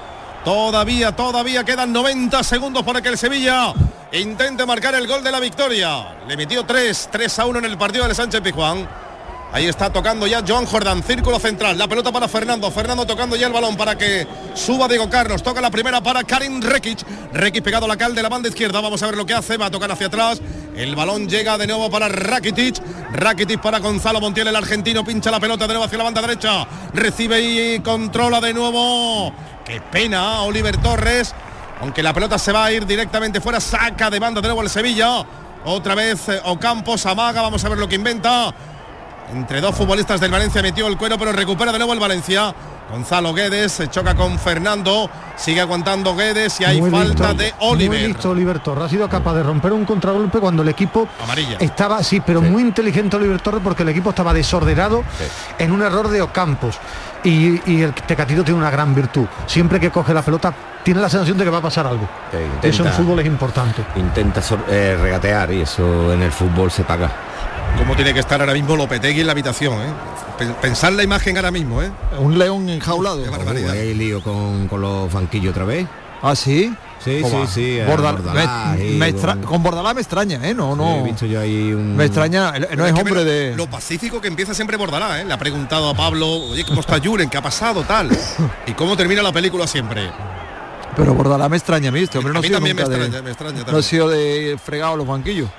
[0.45, 3.73] Todavía, todavía quedan 90 segundos para que el Sevilla
[4.11, 6.15] intente marcar el gol de la victoria.
[6.27, 8.87] Le metió 3, 3 a 1 en el partido del Sánchez Pizjuán.
[9.51, 11.75] Ahí está tocando ya Joan Jordan, círculo central.
[11.75, 12.69] La pelota para Fernando.
[12.69, 15.41] Fernando tocando ya el balón para que suba Diego Carlos.
[15.41, 16.99] Toca la primera para Karim Rekic.
[17.33, 18.79] Rekic pegado a la cal de la banda izquierda.
[18.79, 19.57] Vamos a ver lo que hace.
[19.57, 20.39] Va a tocar hacia atrás.
[20.75, 22.75] El balón llega de nuevo para Rakitic.
[23.11, 25.03] Rakitic para Gonzalo Montiel, el argentino.
[25.03, 26.67] Pincha la pelota de nuevo hacia la banda derecha.
[26.93, 29.33] Recibe y controla de nuevo.
[29.65, 31.33] Qué pena, Oliver Torres.
[31.81, 33.59] Aunque la pelota se va a ir directamente fuera.
[33.59, 35.25] Saca de banda de nuevo el Sevilla.
[35.65, 37.41] Otra vez eh, Ocampos amaga.
[37.41, 38.53] Vamos a ver lo que inventa.
[39.33, 42.53] Entre dos futbolistas del Valencia metió el cuero, pero recupera de nuevo el Valencia.
[42.91, 47.53] Gonzalo Guedes se choca con Fernando, sigue aguantando Guedes y hay Muy falta listo, de
[47.59, 48.07] Muy Oliver.
[48.07, 48.85] listo Oliver Torres.
[48.85, 51.57] Ha sido capaz de romper un contragolpe cuando el equipo Amarilla.
[51.59, 55.03] estaba, sí, pero muy inteligente Oliver Torres porque el equipo estaba desordenado
[55.59, 56.79] en un error de Ocampos.
[57.23, 59.27] Y, y el Tecatito tiene una gran virtud.
[59.45, 60.51] Siempre que coge la pelota
[60.83, 62.07] tiene la sensación de que va a pasar algo.
[62.63, 63.83] Eso en fútbol es importante.
[63.97, 67.11] Intenta eh, regatear y eso en el fútbol se paga.
[67.77, 69.93] Cómo tiene que estar ahora mismo Lopetegui en la habitación, ¿eh?
[70.37, 71.91] Pen- Pensar la imagen ahora mismo, ¿eh?
[72.19, 73.23] Un león enjaulado.
[73.23, 73.71] Qué barbaridad.
[73.71, 75.87] Hay lío con, con los banquillos otra vez.
[76.21, 76.73] Ah, sí.
[77.03, 77.79] Sí, ¿Cómo sí, sí.
[77.87, 78.19] Bordal-
[78.75, 80.53] me- y me extra- con- con Bordalás me extraña, ¿eh?
[80.53, 80.95] No, Sí, no.
[80.97, 81.95] He visto yo ahí un...
[81.95, 83.55] Me extraña, no Pero es hombre me- de...
[83.55, 85.25] Lo pacífico que empieza siempre Bordalás, ¿eh?
[85.25, 87.29] Le ha preguntado a Pablo, oye, ¿cómo está Julen?
[87.29, 87.83] ¿Qué ha pasado?
[87.83, 88.09] Tal.
[88.67, 90.11] Y cómo termina la película siempre.
[90.97, 93.01] Pero Bordalás me extraña a mí, este hombre no A mí también me nunca de-
[93.05, 93.83] extraña, me extraña No ha también.
[93.83, 95.49] sido de fregado los banquillos.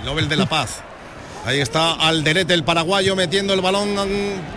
[0.00, 0.82] El Nobel de la Paz.
[1.46, 3.94] Ahí está Alderete, el paraguayo, metiendo el balón.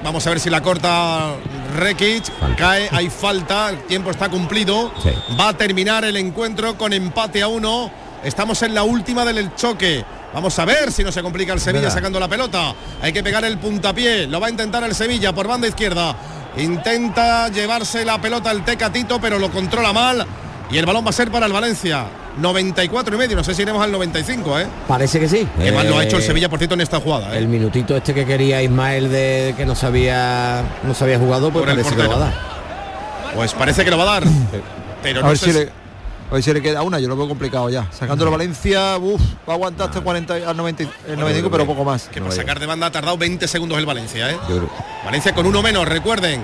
[0.06, 1.36] Vamos a ver si la corta
[1.76, 2.24] Rekic.
[2.56, 4.94] Cae, hay falta, el tiempo está cumplido.
[5.04, 5.10] Sí.
[5.38, 7.92] Va a terminar el encuentro con empate a uno.
[8.24, 10.06] Estamos en la última del choque.
[10.34, 12.74] Vamos a ver si no se complica el Sevilla sacando la pelota.
[13.02, 14.26] Hay que pegar el puntapié.
[14.28, 16.16] Lo va a intentar el Sevilla por banda izquierda.
[16.56, 20.26] Intenta llevarse la pelota el Tecatito, pero lo controla mal.
[20.72, 22.06] Y el balón va a ser para el Valencia.
[22.40, 23.36] 94 y medio.
[23.36, 24.68] No sé si iremos al 95, ¿eh?
[24.88, 25.48] Parece que sí.
[25.60, 27.34] Qué mal lo ha hecho el Eh, Sevilla, por cierto, en esta jugada.
[27.34, 27.38] ¿eh?
[27.40, 31.66] El minutito este que quería Ismael de que no sabía no se había jugado, pues
[31.66, 32.34] Por parece que lo va a dar.
[33.36, 34.24] Pues parece que lo va a dar.
[35.04, 35.70] Pero A no ver, sé si le,
[36.30, 37.88] a ver si le queda una, yo lo veo complicado ya.
[37.92, 42.08] Sacándolo Valencia, uff, va a aguantar hasta 40 al 90, el 95, pero poco más.
[42.10, 44.32] que para sacar de banda ha tardado 20 segundos el Valencia.
[44.32, 44.38] ¿eh?
[45.06, 46.42] Valencia con uno menos, recuerden.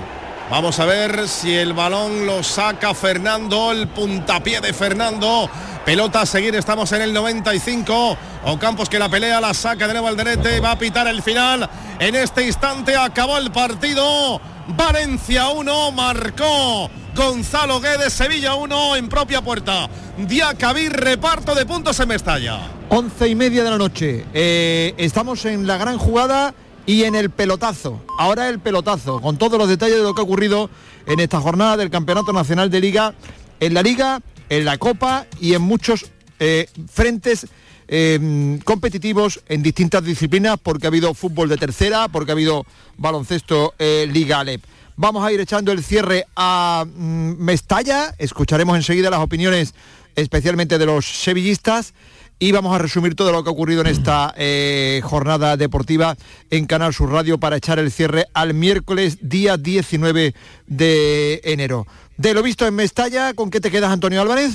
[0.50, 5.48] Vamos a ver si el balón lo saca Fernando, el puntapié de Fernando.
[5.84, 8.16] Pelota a seguir, estamos en el 95.
[8.46, 11.68] Ocampos que la pelea, la saca de nuevo al derete, va a pitar el final.
[11.98, 14.40] En este instante acabó el partido.
[14.68, 19.90] Valencia 1, marcó Gonzalo Guedes, Sevilla 1 en propia puerta.
[20.16, 22.60] Diacabí, reparto de puntos en Mestalla.
[22.88, 24.24] 11 y media de la noche.
[24.32, 26.54] Eh, estamos en la gran jugada
[26.86, 28.02] y en el pelotazo.
[28.18, 30.70] Ahora el pelotazo, con todos los detalles de lo que ha ocurrido
[31.06, 33.12] en esta jornada del Campeonato Nacional de Liga,
[33.60, 36.06] en la Liga, en la Copa y en muchos
[36.38, 37.46] eh, frentes
[37.88, 43.74] eh, competitivos en distintas disciplinas, porque ha habido fútbol de tercera, porque ha habido baloncesto
[43.78, 44.62] eh, Liga Alep.
[44.96, 49.74] Vamos a ir echando el cierre a mm, Mestalla, escucharemos enseguida las opiniones
[50.16, 51.94] especialmente de los sevillistas
[52.38, 56.16] y vamos a resumir todo lo que ha ocurrido en esta eh, jornada deportiva
[56.50, 60.34] en Canal Sur Radio para echar el cierre al miércoles día 19
[60.66, 61.86] de enero.
[62.16, 64.52] De lo visto en Mestalla, ¿con qué te quedas Antonio Álvarez?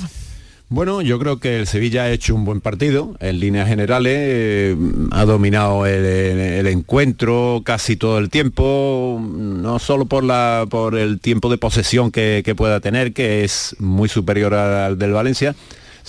[0.71, 3.15] Bueno, yo creo que el Sevilla ha hecho un buen partido.
[3.19, 4.75] En líneas generales eh,
[5.09, 11.49] ha dominado el, encuentro casi todo el tiempo, no solo por, la, por el tiempo
[11.49, 15.55] de posesión que pueda tener, que es muy superior al del Valencia,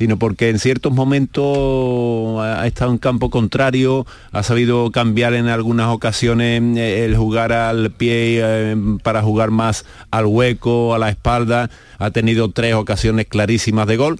[0.01, 5.89] sino porque en ciertos momentos ha estado en campo contrario, ha sabido cambiar en algunas
[5.89, 11.69] ocasiones eh, el jugar al pie eh, para jugar más al hueco, a la espalda,
[11.99, 14.19] ha tenido tres ocasiones clarísimas de gol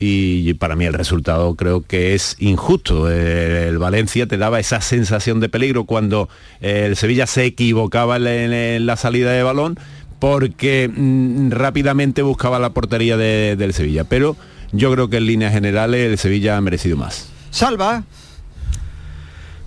[0.00, 3.08] y para mí el resultado creo que es injusto.
[3.08, 6.28] Eh, El Valencia te daba esa sensación de peligro cuando
[6.60, 9.78] el Sevilla se equivocaba en, la salida de balón
[10.18, 14.02] porque mm, rápidamente buscaba la portería de- del Sevilla.
[14.02, 14.36] Pero
[14.72, 17.28] yo creo que en líneas generales el Sevilla ha merecido más.
[17.50, 18.04] Salva.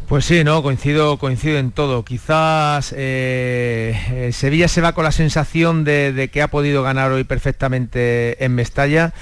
[0.08, 2.06] Pues sí, no, coincido, coincido en todo.
[2.06, 7.12] Quizás eh, eh, Sevilla se va con la sensación de, de que ha podido ganar
[7.12, 9.14] hoy perfectamente en Mestalla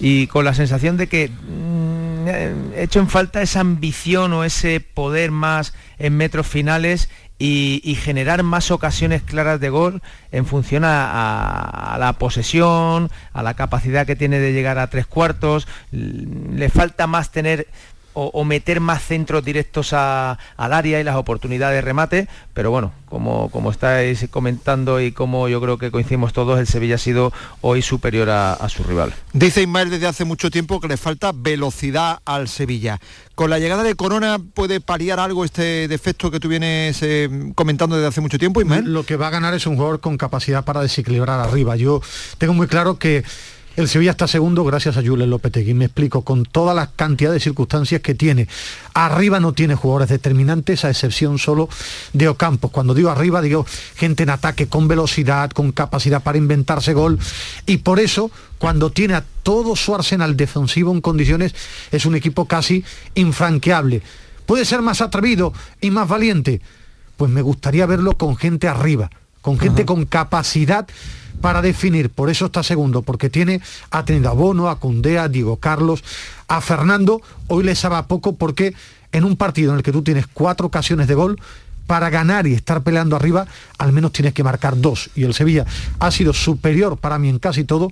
[0.00, 4.80] y con la sensación de que mm, he hecho en falta esa ambición o ese
[4.80, 7.08] poder más en metros finales
[7.46, 10.00] y, generar más ocasiones claras de gol
[10.32, 15.68] en función a, la posesión, a la capacidad que tiene de llegar a tres cuartos.
[15.90, 17.66] Le falta más tener
[18.14, 22.70] o, o meter más centros directos a- al área y las oportunidades de remate, pero
[22.70, 26.98] bueno, como, como estáis comentando y como yo creo que coincidimos todos, el Sevilla ha
[26.98, 29.12] sido hoy superior a, a su rival.
[29.32, 32.98] Dice Ismael desde hace mucho tiempo que le falta velocidad al Sevilla.
[33.34, 37.96] Con la llegada de Corona puede paliar algo este defecto que tú vienes eh, comentando
[37.96, 38.92] desde hace mucho tiempo, Ismael.
[38.92, 41.74] Lo que va a ganar es un jugador con capacidad para desequilibrar arriba.
[41.76, 42.00] Yo
[42.38, 43.24] tengo muy claro que
[43.76, 45.74] el Sevilla está segundo gracias a Julen Lopetegui.
[45.74, 48.46] Me explico, con toda la cantidad de circunstancias que tiene.
[48.94, 51.68] Arriba no tiene jugadores determinantes, a excepción solo
[52.12, 52.70] de Ocampos.
[52.70, 57.18] Cuando digo arriba, digo gente en ataque con velocidad, con capacidad para inventarse gol.
[57.66, 61.54] Y por eso, cuando tiene a todo su arsenal defensivo en condiciones,
[61.90, 62.84] es un equipo casi
[63.14, 64.02] infranqueable.
[64.46, 66.60] Puede ser más atrevido y más valiente.
[67.16, 69.10] Pues me gustaría verlo con gente arriba,
[69.40, 70.86] con gente con capacidad
[71.44, 72.08] para definir.
[72.08, 76.02] Por eso está segundo, porque tiene, a Bono, a Cundea, a Diego Carlos,
[76.48, 77.20] a Fernando.
[77.48, 78.74] Hoy le sabe poco porque
[79.12, 81.38] en un partido en el que tú tienes cuatro ocasiones de gol,
[81.86, 85.10] para ganar y estar peleando arriba, al menos tienes que marcar dos.
[85.14, 85.66] Y el Sevilla
[85.98, 87.90] ha sido superior para mí en casi todo,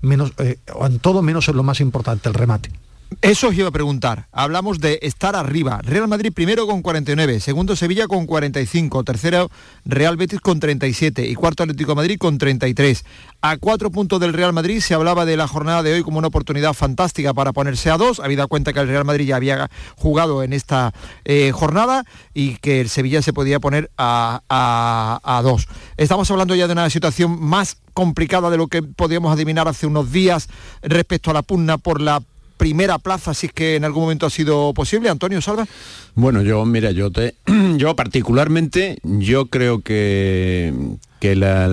[0.00, 2.70] menos, eh, en todo menos en lo más importante, el remate.
[3.20, 4.26] Eso os iba a preguntar.
[4.32, 5.80] Hablamos de estar arriba.
[5.82, 9.50] Real Madrid primero con 49, segundo Sevilla con 45, tercero
[9.84, 13.04] Real Betis con 37 y cuarto Atlético Madrid con 33.
[13.42, 16.28] A cuatro puntos del Real Madrid se hablaba de la jornada de hoy como una
[16.28, 20.42] oportunidad fantástica para ponerse a dos, habida cuenta que el Real Madrid ya había jugado
[20.44, 20.92] en esta
[21.24, 25.66] eh, jornada y que el Sevilla se podía poner a, a- a dos.
[25.96, 30.12] Estamos hablando ya de una situación más complicada de lo que podíamos adivinar hace unos
[30.12, 30.48] días
[30.82, 32.22] respecto a la pugna por la
[32.62, 35.08] primera plaza, si es que en algún momento ha sido posible.
[35.08, 35.66] Antonio Salva.
[36.14, 37.34] Bueno, yo, mira, yo te,
[37.76, 40.72] yo particularmente, yo creo que
[41.18, 41.68] que la,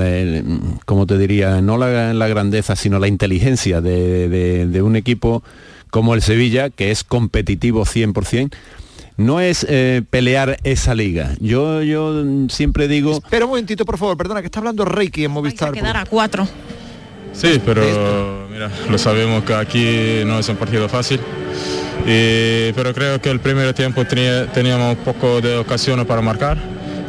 [0.86, 5.44] como te diría, no la, la grandeza, sino la inteligencia de, de- de un equipo
[5.92, 8.52] como el Sevilla, que es competitivo 100%,
[9.18, 11.36] no es eh, pelear esa liga.
[11.40, 13.14] Yo, yo siempre digo...
[13.14, 15.72] Espera un momentito, por favor, perdona, que está hablando Reiki en Movistar.
[15.72, 16.48] quedar a cuatro.
[17.40, 21.20] Sí, pero mira, lo sabemos que aquí no es un partido fácil.
[22.06, 26.58] Y- pero creo que el primer tiempo tenía- teníamos un poco de ocasiones para marcar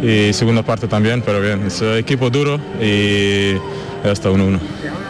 [0.02, 3.54] y segunda parte también, pero bien, es un equipo duro y
[4.04, 4.58] ya está 1-1.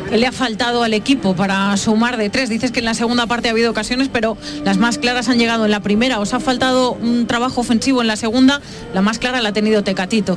[0.09, 2.48] ¿Qué le ha faltado al equipo para sumar de tres?
[2.48, 5.66] Dices que en la segunda parte ha habido ocasiones, pero las más claras han llegado
[5.66, 6.18] en la primera.
[6.18, 8.61] ¿Os ha faltado un trabajo ofensivo en la segunda?
[8.92, 10.37] La más clara la ha tenido Tecatito.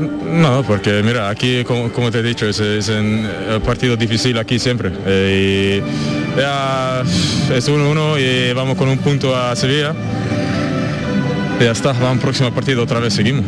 [0.00, 4.58] No, porque mira, aquí como, te he dicho, es, es un eh, partido difícil aquí
[4.58, 4.90] siempre.
[5.06, 5.82] Eh,
[6.36, 7.02] ya
[7.54, 9.94] es 1-1 y vamos con un punto a Sevilla.
[11.60, 13.44] Y ya está, vamos próximo partido otra vez, seguimos.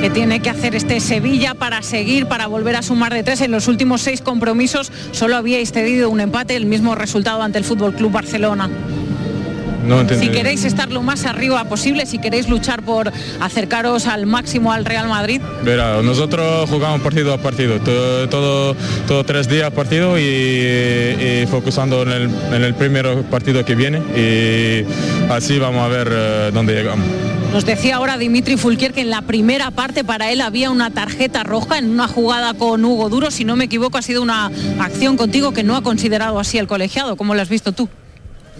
[0.00, 3.40] que tiene que hacer este Sevilla para seguir, para volver a sumar de tres.
[3.40, 7.64] En los últimos seis compromisos solo habíais cedido un empate, el mismo resultado ante el
[7.64, 8.68] Fútbol Club Barcelona.
[9.86, 10.06] No.
[10.08, 14.84] Si queréis estar lo más arriba posible, si queréis luchar por acercaros al máximo al
[14.84, 20.22] Real Madrid, Verá, nosotros jugamos partido a partido, todo, todo, todo tres días partido y,
[20.22, 24.84] y focusando en el, en el primer partido que viene y
[25.30, 27.06] así vamos a ver eh, dónde llegamos.
[27.52, 31.42] nos decía ahora Dimitri Fulquier que en la primera parte para él había una tarjeta
[31.42, 35.16] roja en una jugada con Hugo Duro, si no me equivoco ha sido una acción
[35.16, 37.88] contigo que no ha considerado así el colegiado, ¿cómo lo has visto tú?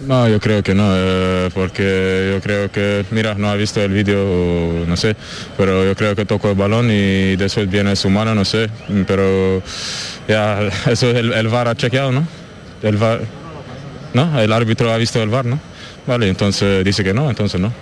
[0.05, 3.91] No, yo creo que no, eh, porque yo creo que, mira, no ha visto el
[3.91, 5.15] vídeo, no sé,
[5.57, 8.69] pero yo creo que tocó el balón y después viene su mano, no sé,
[9.07, 9.61] pero
[10.27, 12.27] ya, eso el, el VAR ha chequeado, ¿no?
[12.83, 13.21] El VAR,
[14.13, 14.39] ¿no?
[14.39, 15.59] El árbitro ha visto el VAR, ¿no?
[16.05, 17.73] Vale, entonces dice que no, entonces no.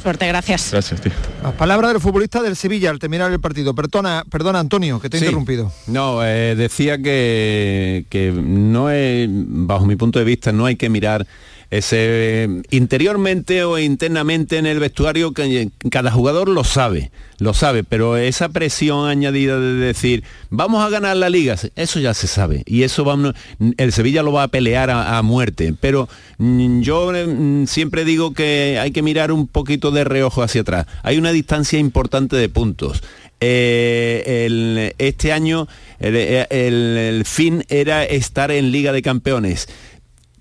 [0.00, 0.70] Suerte, gracias.
[0.70, 1.12] Gracias, tío.
[1.42, 3.74] Las palabras del futbolista del Sevilla al terminar el partido.
[3.74, 5.26] Perdona, perdona Antonio, que te he Sí.
[5.26, 5.72] interrumpido.
[5.88, 10.88] No, eh, decía que, que no es, bajo mi punto de vista, no hay que
[10.88, 11.26] mirar
[11.70, 18.16] ese interiormente o internamente en el vestuario que cada jugador lo sabe, lo sabe, pero
[18.16, 22.84] esa presión añadida de decir vamos a ganar la liga, eso ya se sabe y
[22.84, 23.34] eso vamos,
[23.76, 28.78] el Sevilla lo va a pelear a, muerte, pero mm, yo mm, siempre digo que
[28.80, 30.86] hay que mirar un poquito de reojo hacia atrás.
[31.02, 33.02] Hay una distancia importante de puntos.
[33.40, 39.68] Eh, este año el fin era estar en Liga de Campeones.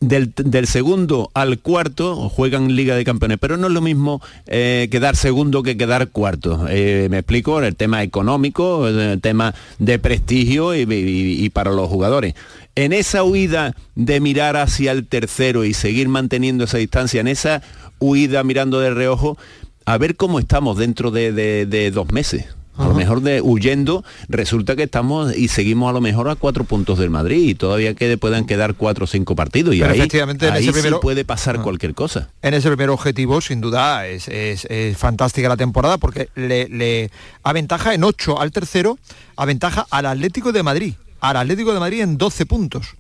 [0.02, 4.90] Del, del segundo al cuarto juegan Liga de Campeones, pero no es lo mismo eh,
[4.92, 6.66] quedar segundo que quedar cuarto.
[6.70, 12.36] Eh, me explico, el tema económico, el tema de prestigio y, para los jugadores.
[12.76, 17.62] En esa huida de mirar hacia el tercero y seguir manteniendo esa distancia, en esa
[18.00, 19.38] huida mirando de reojo,
[19.86, 22.46] a ver cómo estamos dentro de, de- de dos meses.
[22.78, 26.64] A lo mejor de huyendo, resulta que estamos y seguimos a lo mejor a cuatro
[26.66, 30.00] puntos del Madrid y todavía que puedan quedar cuatro o cinco partidos y Pero ahí,
[30.00, 32.30] efectivamente, en ahí ese sí puede pasar cualquier cosa.
[32.42, 37.12] En ese primer objetivo, sin duda, es, es- es fantástica la temporada porque le, le
[37.44, 38.98] aventaja en 8 al tercero,
[39.38, 42.96] aventaja al Atlético de Madrid, al Atlético de Madrid en 12 puntos.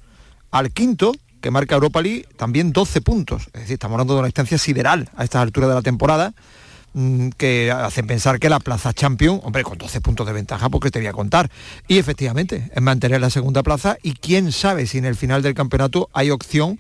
[0.52, 1.12] Al quinto,
[1.42, 3.44] que marca Europa League, también 12 puntos.
[3.48, 6.34] Es decir, estamos hablando de una distancia sideral a estas alturas de la temporada
[7.38, 11.00] que hacen pensar que la plaza champion, hombre, con 12 puntos de ventaja, porque te
[11.00, 11.50] voy a contar.
[11.88, 15.54] Y efectivamente, es mantener la segunda plaza y quién sabe si en el final del
[15.54, 16.80] campeonato hay opción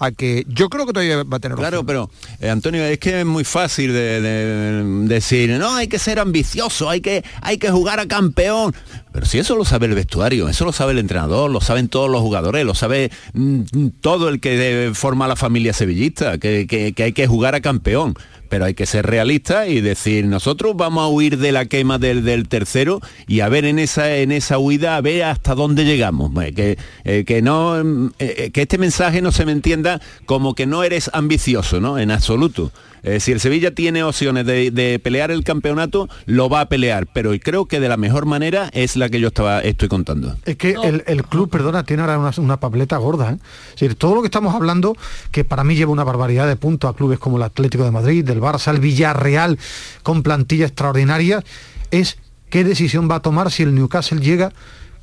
[0.00, 1.86] a que yo creo que todavía va a tener Claro, opción.
[1.86, 6.18] pero eh, Antonio, es que es muy fácil de, de- decir, no, hay que ser
[6.18, 8.74] ambicioso, hay que, hay que jugar a campeón.
[9.12, 12.10] Pero si eso lo sabe el vestuario, eso lo sabe el entrenador, lo saben todos
[12.10, 13.60] los jugadores, lo sabe mm,
[14.00, 17.60] todo el que eh, forma la familia sevillista, que, que- que hay que jugar a
[17.60, 18.14] campeón.
[18.54, 22.22] Pero hay que ser realista y decir, nosotros vamos a huir de la quema del,
[22.22, 26.30] del tercero y a ver en esa, en esa huida, a ver hasta dónde llegamos.
[26.40, 30.54] Eh, Que, eh, que, no, mm, eh, que este mensaje no se me entienda como
[30.54, 31.98] que no eres ambicioso, ¿no?
[31.98, 32.70] En absoluto.
[33.04, 37.06] Eh, si el Sevilla tiene opciones de, de pelear el campeonato, lo va a pelear,
[37.06, 40.36] pero creo que de la mejor manera es la que yo estaba, estoy contando.
[40.46, 43.32] Es que el, el club, perdona, tiene ahora una, una papeleta gorda.
[43.32, 43.38] ¿eh?
[43.74, 44.96] Es decir, todo lo que estamos hablando,
[45.30, 48.24] que para mí lleva una barbaridad de puntos a clubes como el Atlético de Madrid,
[48.24, 49.58] del Barça, el Villarreal,
[50.02, 51.44] con plantilla extraordinaria,
[51.90, 52.16] es
[52.48, 54.52] qué decisión va a tomar si el Newcastle llega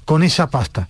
[0.05, 0.89] con esa pasta.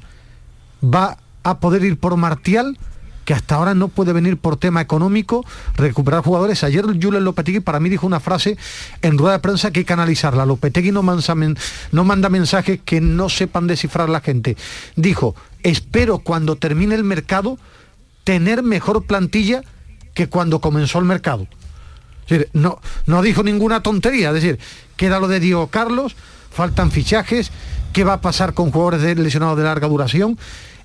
[0.82, 2.78] ¿Va a poder ir por Martial?
[3.26, 5.45] Que hasta ahora no puede venir por tema económico,
[5.76, 6.63] recuperar jugadores.
[6.63, 8.57] Ayer Julen Lopetegui para mí dijo una frase
[9.01, 10.45] en rueda de prensa que hay que analizarla.
[10.45, 14.57] Lopetegui no, manda mensajes que no sepan descifrar la gente.
[14.95, 17.57] Dijo, espero cuando termine el mercado
[18.24, 19.63] tener mejor plantilla
[20.13, 21.47] que cuando comenzó el mercado.
[22.53, 24.59] No, no dijo ninguna tontería, es decir,
[24.95, 26.15] queda lo de Diego Carlos,
[26.49, 27.51] faltan fichajes,
[27.91, 30.38] qué va a pasar con jugadores lesionados de larga duración.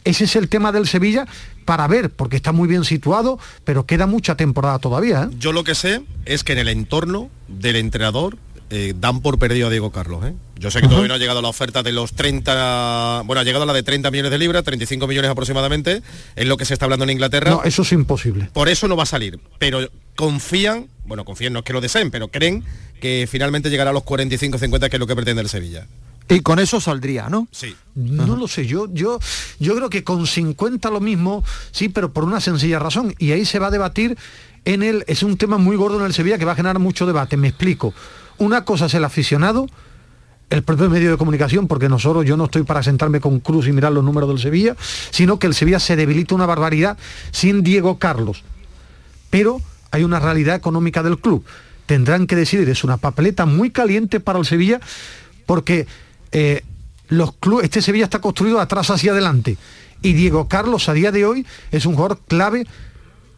[0.06, 1.26] Ese es el tema del Sevilla
[1.64, 5.24] para ver, porque está muy bien situado, pero queda mucha temporada todavía.
[5.24, 5.34] ¿eh?
[5.36, 8.38] Yo lo que sé es que en el entorno del entrenador
[8.70, 10.24] eh, dan por perdido a Diego Carlos.
[10.24, 10.34] ¿eh?
[10.60, 13.66] Yo sé que todavía no ha llegado la oferta de los 30, bueno, ha llegado
[13.66, 16.02] la de 30 millones de libras, 35 millones aproximadamente,
[16.36, 17.50] es lo que se está hablando en Inglaterra.
[17.50, 18.48] No, eso es imposible.
[18.52, 22.12] Por eso no va a salir, pero confían, bueno, confían no es que lo deseen,
[22.12, 22.62] pero creen
[23.00, 25.88] que finalmente llegará a los 45-50, que es lo que pretende el Sevilla.
[26.28, 27.46] Y con eso saldría, ¿no?
[27.52, 27.74] Sí.
[27.94, 29.18] No lo sé, yo, yo,
[29.60, 33.14] yo creo que con 50 lo mismo, sí, pero por una sencilla razón.
[33.18, 34.18] Y ahí se va a debatir
[34.64, 35.04] en el.
[35.06, 37.36] Es un tema muy gordo en el Sevilla que va a generar mucho debate.
[37.36, 37.94] Me explico.
[38.38, 39.66] Una cosa es el aficionado,
[40.50, 43.72] el propio medio de comunicación, porque nosotros yo no estoy para sentarme con Cruz y
[43.72, 44.76] mirar los números del Sevilla,
[45.10, 46.98] sino que el Sevilla se debilita una barbaridad
[47.30, 48.44] sin Diego Carlos.
[49.30, 49.60] Pero
[49.90, 51.44] hay una realidad económica del club.
[51.86, 54.80] Tendrán que decidir, es una papeleta muy caliente para el Sevilla,
[55.46, 55.86] porque
[56.32, 56.62] eh,
[57.08, 59.56] los clubes, este Sevilla está construido atrás hacia adelante.
[60.02, 62.66] Y Diego Carlos a día de hoy es un jugador clave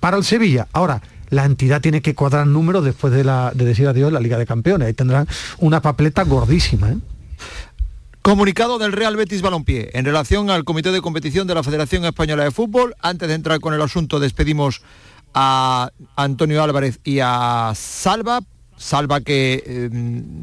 [0.01, 0.67] para el Sevilla.
[0.73, 4.39] Ahora, la entidad tiene que cuadrar números después de, la, de decir adiós la Liga
[4.39, 4.87] de Campeones.
[4.87, 5.29] Ahí tendrán
[5.59, 6.91] una papeleta gordísima.
[6.91, 6.97] ¿eh?
[8.23, 12.45] Comunicado del Real Betis Balompié en relación al Comité de Competición de la Federación Española
[12.45, 12.95] de Fútbol.
[13.01, 14.83] Antes de entrar con el asunto, despedimos
[15.35, 18.41] a Antonio Álvarez y a Salva.
[18.79, 19.91] Salva que, eh,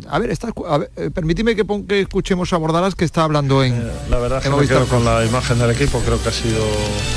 [0.09, 3.23] a ver, está, a ver, eh, permíteme que, pon- que escuchemos a Bordalas que está
[3.23, 3.73] hablando en...
[4.09, 6.61] La verdad es que me quedo con la imagen del equipo, creo que ha sido,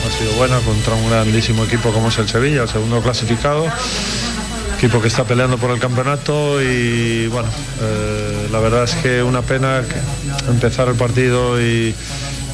[0.07, 3.67] ha sido buena contra un grandísimo equipo como es el Sevilla, el segundo clasificado,
[4.77, 7.49] equipo que está peleando por el campeonato y bueno,
[7.83, 9.83] eh, la verdad es que una pena
[10.49, 11.95] empezar el partido y,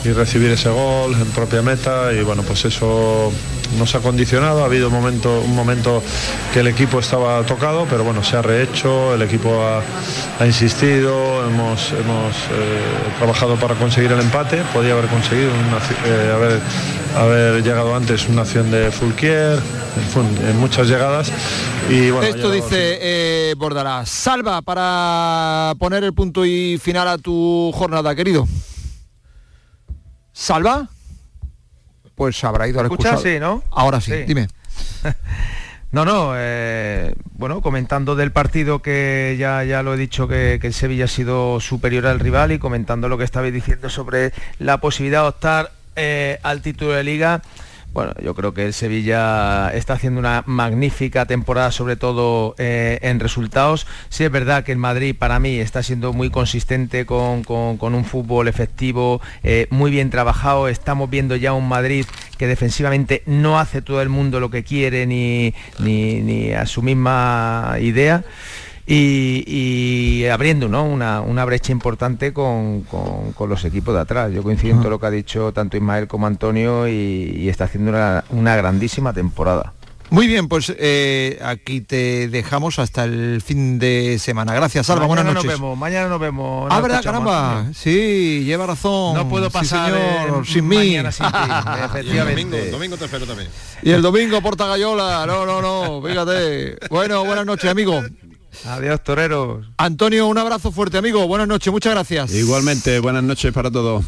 [0.05, 3.32] y recibir ese gol en propia meta y bueno, pues eso
[3.78, 6.02] nos ha condicionado, ha habido un momento, un momento
[6.52, 9.82] que el equipo estaba tocado, pero bueno, se ha rehecho, el equipo ha,
[10.38, 12.80] ha insistido, hemos, hemos eh,
[13.18, 16.61] trabajado para conseguir el empate, podía haber conseguido una eh, haber,
[17.16, 21.32] haber llegado antes una acción de Fulquier, en, en muchas llegadas.
[21.88, 24.09] Y bueno, Esto llegado dice eh, Bordalas.
[24.09, 28.46] Salva para poner el punto y final a tu jornada, querido.
[30.35, 30.89] Salva.
[32.14, 33.22] Pues habrá ido al excusado.
[33.22, 33.62] Sí, ¿no?
[33.70, 34.24] Ahora sí, Sí.
[34.24, 34.49] dime.
[35.93, 40.66] No, no, eh, bueno, comentando del partido que ya, ya lo he dicho que, que
[40.66, 44.78] el Sevilla ha sido superior al rival y comentando lo que estabais diciendo sobre la
[44.78, 47.43] posibilidad de optar eh, al título de liga.
[47.95, 53.20] Bueno, yo creo que el Sevilla está haciendo una magnífica temporada, sobre todo eh, en
[53.20, 53.86] resultados.
[54.09, 58.05] Sí es verdad que el Madrid para mí está siendo muy consistente con, con- un
[58.05, 60.66] fútbol efectivo, eh, muy bien trabajado.
[60.66, 62.05] Estamos viendo ya un Madrid
[62.36, 66.82] que defensivamente no hace todo el mundo lo que quiere ni, ni- ni a su
[66.82, 68.24] misma idea.
[68.87, 70.85] Y, y abriendo ¿no?
[70.85, 74.30] una, una brecha importante con, con- con los equipos de atrás.
[74.32, 76.93] Yo coincido en todo lo que ha dicho tanto Ismael como Antonio y,
[77.39, 79.72] y está haciendo una, una grandísima temporada.
[80.11, 84.53] Muy bien, pues eh, aquí te dejamos hasta el fin de semana.
[84.55, 85.09] Gracias, Salva.
[85.09, 85.51] mañana Buenas noches.
[85.53, 86.68] nos vemos, mañana nos vemos.
[86.70, 87.66] Ah, verdad, caramba.
[87.74, 89.14] Sí, lleva razón.
[89.16, 90.76] No puedo Sí, pasar señor, el sin mí.
[90.76, 92.43] mañana sin ti, Y el efectivamente.
[92.59, 93.49] domingo, domingo te espero también.
[93.82, 95.24] Y el domingo Porta Gallola.
[95.26, 96.07] No, no, no.
[96.07, 96.76] Fíjate.
[96.91, 98.03] Bueno, buenas noches, amigo.
[98.64, 99.66] Adiós, toreros.
[99.76, 101.26] Antonio, un abrazo fuerte, amigo.
[101.26, 102.32] Buenas noches, muchas gracias.
[102.32, 104.05] Igualmente, buenas noches para todos.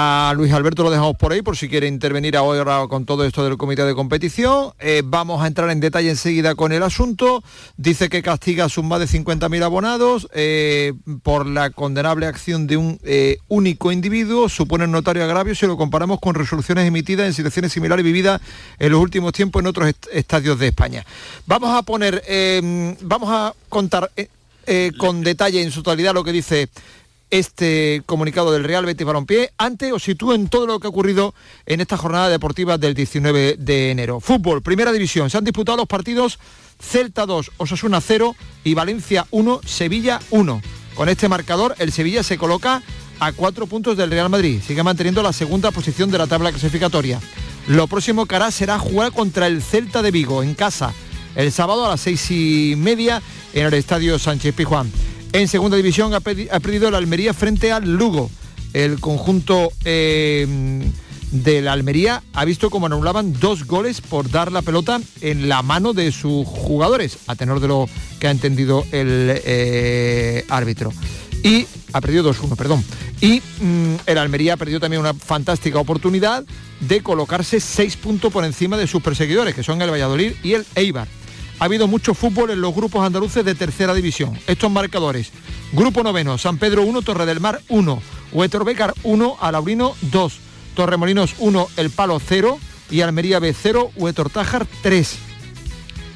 [0.00, 3.42] A Luis Alberto lo dejamos por ahí por si quiere intervenir ahora con todo esto
[3.42, 4.72] del comité de competición.
[4.78, 7.42] Eh, vamos a entrar en detalle enseguida con el asunto.
[7.76, 10.92] Dice que castiga a sus más de 50.000 abonados eh,
[11.24, 14.48] por la condenable acción de un eh, único individuo.
[14.48, 18.40] Supone un notario agravio si lo comparamos con resoluciones emitidas en situaciones similares vividas
[18.78, 21.04] en los últimos tiempos en otros estadios de España.
[21.46, 22.22] Vamos a poner,
[23.02, 24.12] vamos a contar
[24.96, 26.68] con detalle en su totalidad lo que dice
[27.30, 29.98] este comunicado del Real Betis Balompié ante o
[30.34, 31.34] en todo lo que ha ocurrido
[31.66, 34.20] en esta jornada deportiva del 19 de enero.
[34.20, 35.30] Fútbol, primera división.
[35.30, 36.38] Se han disputado los partidos
[36.80, 40.62] Celta 2, Osasuna 0 y Valencia 1, Sevilla 1.
[40.94, 42.82] Con este marcador, el Sevilla se coloca
[43.20, 44.60] a cuatro puntos del Real Madrid.
[44.66, 47.20] Sigue manteniendo la segunda posición de la tabla clasificatoria.
[47.66, 50.92] Lo próximo que hará será jugar contra el Celta de Vigo en casa
[51.38, 53.22] el sábado a las seis y media
[53.54, 54.90] en el Estadio Sánchez Pijuán.
[55.32, 58.30] En segunda división ha, perdido la Almería frente al Lugo.
[58.72, 60.46] El conjunto eh,
[61.30, 65.62] de la Almería ha visto como anulaban dos goles por dar la pelota en la
[65.62, 70.92] mano de sus jugadores, a tenor de lo que ha entendido el eh, árbitro.
[71.44, 72.84] Y ha perdido 2-1, perdón.
[73.20, 76.44] Y mm, el Almería ha perdido también una fantástica oportunidad
[76.80, 80.64] de colocarse seis puntos por encima de sus perseguidores, que son el Valladolid y el
[80.74, 81.08] Eibar
[81.58, 84.38] ha habido mucho fútbol en los grupos andaluces de tercera división.
[84.46, 85.30] Estos marcadores.
[85.72, 88.02] Grupo noveno, San Pedro 1, Torre del Mar 1,
[88.32, 90.38] Huetor Becar 1, Alaurino 2,
[90.74, 92.58] Torremolinos 1, El Palo 0
[92.90, 95.18] y Almería B 0, Huetor Tájar 3.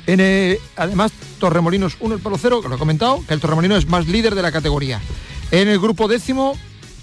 [0.07, 3.89] En, además, Torremolinos 1, El Palo 0, que lo he comentado, que el Torremolinos es
[3.89, 5.01] más líder de la categoría.
[5.51, 6.57] En el grupo décimo,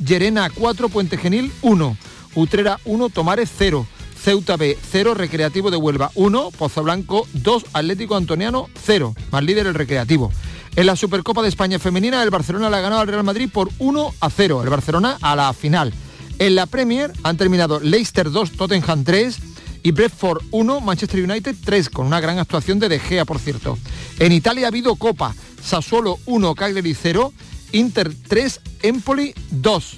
[0.04, 1.98] Llerena 4, Puente Genil 1,
[2.36, 3.86] Utrera 1, Tomares 0.
[4.24, 9.68] Ceuta B 0, Recreativo de Huelva 1, Pozo Blanco 2, Atlético Antoniano 0, más líder
[9.68, 10.32] el Recreativo.
[10.76, 14.14] En la Supercopa de España Femenina, el Barcelona la ganado al Real Madrid por 1
[14.20, 15.94] a 0, el Barcelona a la final.
[16.38, 19.38] En la Premier han terminado Leicester 2, Tottenham 3
[19.84, 23.78] y Brentford 1, Manchester United 3, con una gran actuación de De Gea, por cierto.
[24.20, 27.34] En Italia ha habido Copa, Sassuolo 1, Cagliari 0,
[27.72, 29.98] Inter 3, Empoli 2.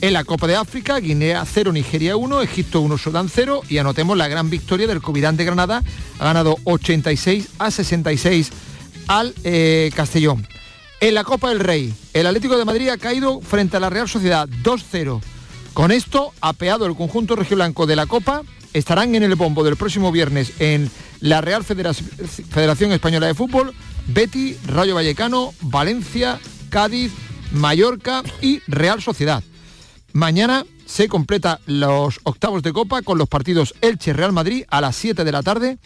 [0.00, 4.16] En la Copa de África, Guinea 0, Nigeria 1, Egipto 1, Sudán 0 y anotemos
[4.16, 5.82] la gran victoria del Covirán de Granada,
[6.20, 8.50] ha ganado 86 a 66
[9.08, 10.46] al eh, Castellón.
[11.00, 14.08] En la Copa del Rey, el Atlético de Madrid ha caído frente a la Real
[14.08, 15.20] Sociedad 2-0.
[15.74, 18.42] Con esto, apeado el conjunto regio-blanco de la Copa,
[18.72, 20.90] estarán en el bombo del próximo viernes en
[21.20, 23.74] la Real Federación Española de Fútbol,
[24.06, 26.38] Betty, Rayo Vallecano, Valencia,
[26.70, 27.10] Cádiz,
[27.50, 29.42] Mallorca y Real Sociedad.
[30.18, 34.96] Mañana se completa los octavos de Copa con los partidos Elche Real Madrid a las
[34.96, 35.78] 7 de la tarde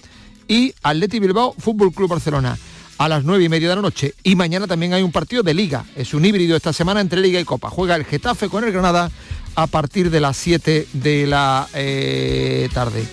[0.48, 2.56] y Atleti Bilbao Fútbol Club Barcelona
[2.96, 4.14] a las 9 y media de la noche.
[4.22, 5.84] Y mañana también hay un partido de Liga.
[5.96, 7.68] Es un híbrido esta semana entre Liga y Copa.
[7.68, 9.10] Juega el Getafe con el Granada
[9.54, 13.04] a partir de las 7 de la eh, tarde.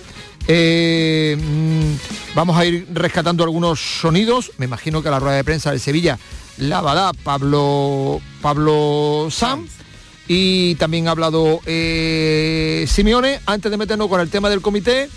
[0.48, 4.52] Eh, mm, vamos a ir rescatando algunos sonidos.
[4.56, 6.18] Me imagino que la rueda de prensa de Sevilla
[6.56, 9.80] la va a dar Pablo, Pablo Sanz
[10.32, 15.10] y también ha hablado eh, Simeone, antes de meternos con el tema del comité.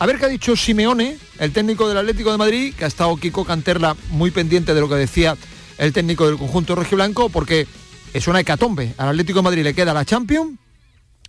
[0.00, 3.16] A ver qué ha dicho Simeone, el técnico del Atlético de Madrid, que ha estado
[3.16, 5.36] Kiko Canterla muy pendiente de lo que decía
[5.78, 7.68] el técnico del conjunto rojiblanco, porque
[8.12, 8.92] es una hecatombe.
[8.98, 10.58] Al Atlético de Madrid le queda la Champions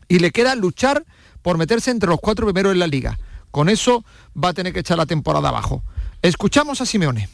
[0.07, 1.05] y le queda luchar
[1.43, 3.19] por meterse entre los cuatro primeros en la liga.
[3.51, 4.03] Con eso
[4.35, 5.83] va a tener que echar la temporada abajo.
[6.23, 7.29] Escuchamos a Simeone.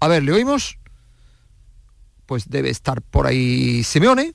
[0.00, 0.78] A ver, ¿le oímos?
[2.28, 4.34] Pues debe estar por ahí Simeone,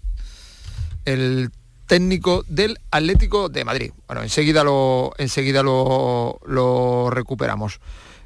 [1.06, 1.52] el
[1.86, 3.92] técnico del Atlético de Madrid.
[4.08, 7.80] Bueno, enseguida lo, enseguida lo, lo recuperamos.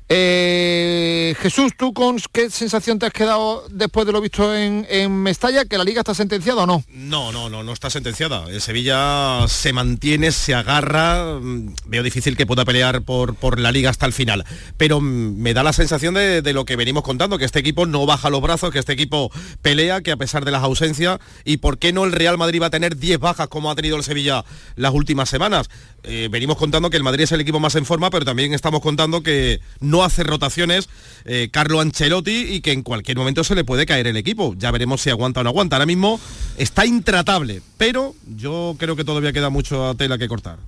[0.10, 5.66] Eh, Jesús, ¿tú con qué sensación te has quedado después de lo visto en, Mestalla?
[5.66, 6.84] ¿Que la liga está sentenciada o no?
[6.94, 8.46] No, no, no, no está sentenciada.
[8.50, 11.40] El Sevilla se mantiene, se agarra.
[11.42, 14.46] Mm, veo difícil que pueda pelear por, por la liga hasta el final.
[14.78, 17.86] Pero mm, me da la sensación de, de, lo que venimos contando, que este equipo
[17.86, 19.30] no baja los brazos, que este equipo
[19.62, 22.68] pelea, que a pesar de las ausencias, y por qué no el Real Madrid va
[22.68, 24.46] a tener 10 bajas como ha tenido el Sevilla
[24.78, 25.70] las últimas semanas.
[26.04, 28.80] Eh, venimos contando que el Madrid es el equipo más en forma, pero también estamos
[28.80, 30.90] contando que no hace rotaciones
[31.26, 34.56] eh, Carlo Ancelotti y que en cualquier momento se le puede caer el equipo.
[34.58, 35.76] Ya veremos si aguanta o no aguanta.
[35.76, 36.20] Ahora mismo
[36.58, 40.60] está intratable, pero yo creo que todavía queda mucho tela que cortar.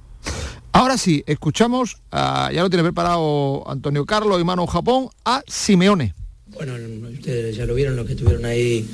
[0.71, 6.13] Ahora sí, escuchamos, ya lo tiene preparado Antonio Carlos y Mano Japón, a Simeone.
[6.47, 6.73] Bueno,
[7.11, 8.87] ustedes ya lo vieron, los que estuvieron ahí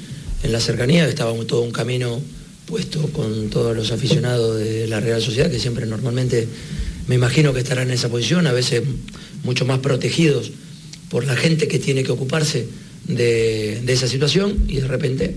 [0.44, 2.22] en la cercanía, estaba todo un camino
[2.66, 6.48] puesto con todos los aficionados de la Real Sociedad, que siempre normalmente
[7.08, 8.84] me imagino que estarán en esa posición, a veces
[9.46, 10.52] mucho más protegidos
[11.10, 12.68] por la gente que tiene que ocuparse
[13.08, 15.36] de, esa situación y de repente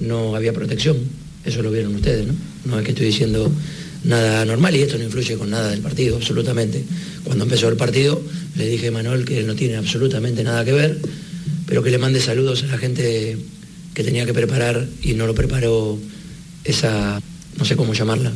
[0.00, 0.98] no había protección.
[1.44, 2.34] Eso lo vieron ustedes, ¿no?
[2.66, 3.50] No es que estoy diciendo
[4.04, 6.84] nada normal y esto no influye con nada del partido, absolutamente.
[7.24, 8.20] Cuando empezó el partido
[8.56, 10.98] le dije a Manuel que él no tiene absolutamente nada que ver,
[11.66, 13.38] pero que le mande saludos a la gente
[13.94, 15.98] que tenía que preparar y no lo preparó
[16.64, 17.20] esa,
[17.56, 18.32] no sé cómo llamarla.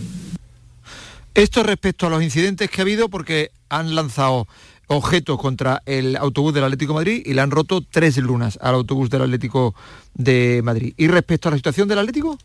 [1.34, 4.46] Esto respecto a los incidentes que ha habido porque han lanzado
[4.88, 9.08] objetos contra el autobús del Atlético Madrid y le han roto tres lunas al autobús
[9.10, 9.74] del Atlético
[10.14, 10.92] de Madrid.
[10.96, 12.38] ¿Y respecto a la situación del Atlético?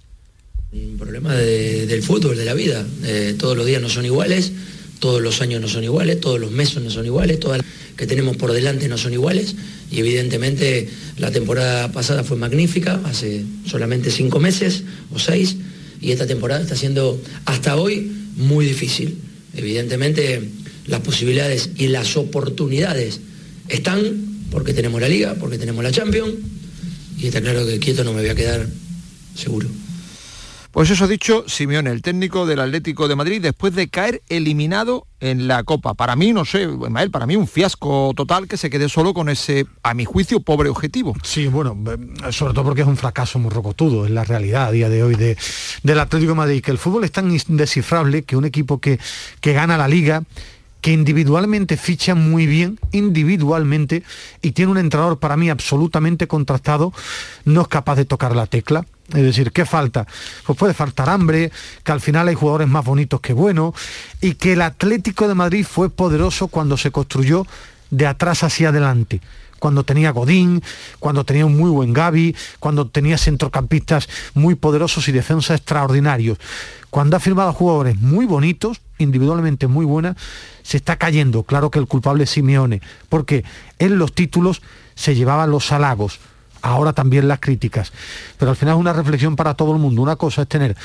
[0.72, 2.86] Un problema de- del fútbol, de la vida.
[3.04, 4.52] Eh, todos los días no son iguales,
[5.00, 8.08] todos los años no son iguales, todos los meses no son iguales, todas las que
[8.08, 9.56] tenemos por delante no son iguales
[9.92, 14.84] y evidentemente la temporada pasada fue magnífica, hace solamente cinco meses
[15.14, 15.56] o seis,
[16.00, 19.18] y esta temporada está siendo hasta hoy muy difícil.
[19.56, 20.48] Evidentemente
[20.88, 23.20] las posibilidades y las oportunidades
[23.68, 26.34] están porque tenemos la liga, porque tenemos la Champions,
[27.18, 28.68] y está claro que quieto no me voy a quedar
[29.36, 29.68] seguro.
[30.72, 35.08] Pues eso ha dicho Simeone, el técnico del Atlético de Madrid, después de caer eliminado
[35.20, 35.96] en la Copa.
[35.96, 39.28] Para mí, no sé, Mael, para mí un fiasco total que se quede solo con
[39.28, 41.16] ese, a mi juicio, pobre objetivo.
[41.24, 44.72] Sí, bueno, eh, sobre todo porque es un fracaso muy rocotudo, es la realidad a
[44.72, 45.36] día de hoy de,
[45.82, 49.00] del Atlético de Madrid, que el fútbol es tan indescifrable que un equipo que,
[49.42, 50.24] que gana la liga,
[50.82, 54.04] que individualmente ficha muy bien, individualmente,
[54.42, 56.94] y tiene un entrenador para mí absolutamente contrastado,
[57.46, 58.86] no es capaz de tocar la tecla.
[59.10, 60.06] Es decir, ¿qué falta?
[60.46, 61.52] Pues puede faltar hambre,
[61.84, 63.74] que al final hay jugadores más bonitos que buenos,
[64.22, 67.46] y que el Atlético de Madrid fue poderoso cuando se construyó
[67.90, 69.22] de atrás hacia adelante
[69.60, 70.62] cuando tenía Godín,
[71.00, 76.38] cuando tenía un muy buen Gaby, cuando tenía centrocampistas muy poderosos y defensas extraordinarios.
[76.90, 80.16] Cuando ha firmado jugadores muy bonitos, individualmente muy buenas,
[80.64, 81.44] se está cayendo.
[81.44, 83.44] Claro que el culpable es Simeone, porque
[83.80, 84.62] en los títulos
[84.96, 86.20] se llevaban los halagos,
[86.62, 87.94] ahora también las críticas.
[88.38, 90.02] Pero al final es una reflexión para todo el mundo.
[90.02, 90.76] Una cosa es tener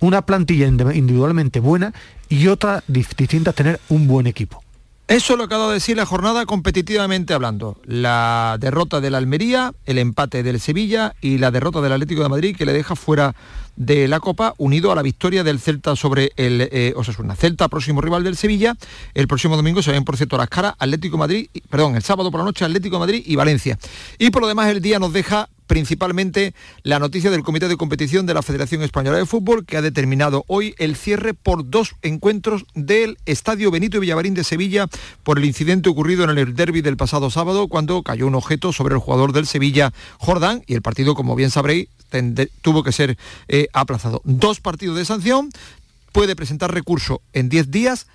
[0.00, 1.92] una plantilla individualmente buena
[2.28, 4.62] y otra distinta es tener un buen equipo.
[5.08, 7.80] Eso es lo que ha dado de decir la jornada competitivamente hablando.
[7.86, 12.54] La derrota del Almería, el empate del Sevilla y la derrota del Atlético de Madrid
[12.54, 13.34] que le deja fuera
[13.76, 17.36] de la Copa, unido a la victoria del Celta sobre el eh, Osasuna.
[17.36, 18.76] Celta, próximo rival del Sevilla.
[19.14, 22.30] El próximo domingo se ven, por cierto, las caras Atlético de Madrid, perdón, el sábado
[22.30, 23.78] por la noche Atlético de Madrid y Valencia.
[24.18, 28.26] Y por lo demás el día nos deja principalmente la noticia del Comité de Competición
[28.26, 32.64] de la Federación Española de Fútbol, que ha determinado hoy el cierre por dos encuentros
[32.74, 34.88] del Estadio Benito Villamarín de Sevilla
[35.22, 38.94] por el incidente ocurrido en el derby del pasado sábado, cuando cayó un objeto sobre
[38.94, 41.88] el jugador del Sevilla, Jordán, y el partido, como bien sabréis,
[42.62, 44.22] tuvo que ser eh, aplazado.
[44.24, 45.50] Dos partidos de sanción,
[46.12, 48.06] puede presentar recurso en 10 días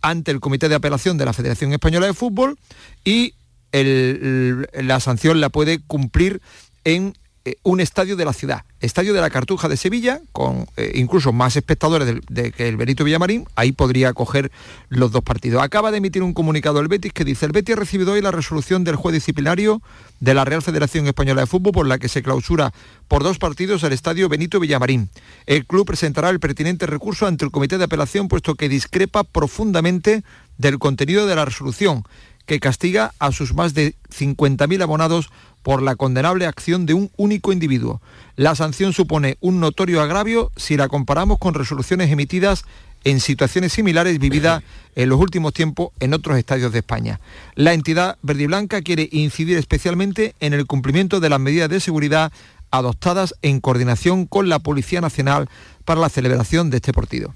[0.00, 2.58] ante el Comité de Apelación de la Federación Española de Fútbol
[3.04, 3.34] y
[3.72, 6.40] la sanción la puede cumplir
[6.86, 7.14] en
[7.44, 11.32] eh, un estadio de la ciudad, estadio de la Cartuja de Sevilla, con eh, incluso
[11.32, 12.20] más espectadores
[12.56, 14.52] que el Benito Villamarín, ahí podría acoger
[14.88, 15.62] los dos partidos.
[15.62, 18.30] Acaba de emitir un comunicado el Betis que dice, el Betis ha recibido hoy la
[18.30, 19.82] resolución del juez disciplinario
[20.20, 22.72] de la Real Federación Española de Fútbol por la que se clausura
[23.08, 25.10] por dos partidos el estadio Benito Villamarín.
[25.46, 30.22] El club presentará el pertinente recurso ante el comité de apelación puesto que discrepa profundamente
[30.56, 32.04] del contenido de la resolución
[32.46, 35.30] que castiga a sus más de 50.000 abonados
[35.66, 38.00] por la condenable acción de un único individuo.
[38.36, 42.62] La sanción supone un notorio agravio si la comparamos con resoluciones emitidas
[43.02, 44.62] en situaciones similares vividas
[44.94, 47.18] en los últimos tiempos en otros estadios de España.
[47.56, 51.80] La entidad verde y blanca quiere incidir especialmente en el cumplimiento de las medidas de
[51.80, 52.30] seguridad
[52.70, 55.48] adoptadas en coordinación con la Policía Nacional
[55.84, 57.34] para la celebración de este partido.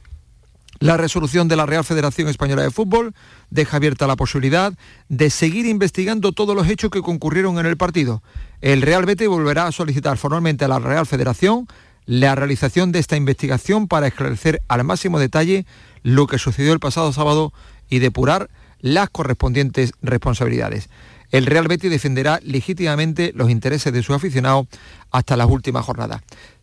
[0.81, 3.13] La resolución de la Real Federación Española de Fútbol
[3.51, 4.73] deja abierta la posibilidad
[5.11, 8.23] de seguir investigando todos los hechos que concurrieron en el partido.
[8.63, 11.67] El Real Betis volverá a solicitar formalmente a la Real Federación
[12.07, 15.67] la realización de esta investigación para esclarecer al máximo detalle
[16.03, 17.53] lo que sucedió el pasado sábado
[17.91, 18.49] y depurar
[18.81, 20.89] las correspondientes responsabilidades.
[21.31, 24.67] El Real Betis defenderá legítimamente los intereses de sus aficionados
[25.11, 26.23] hasta las últimas jornadas.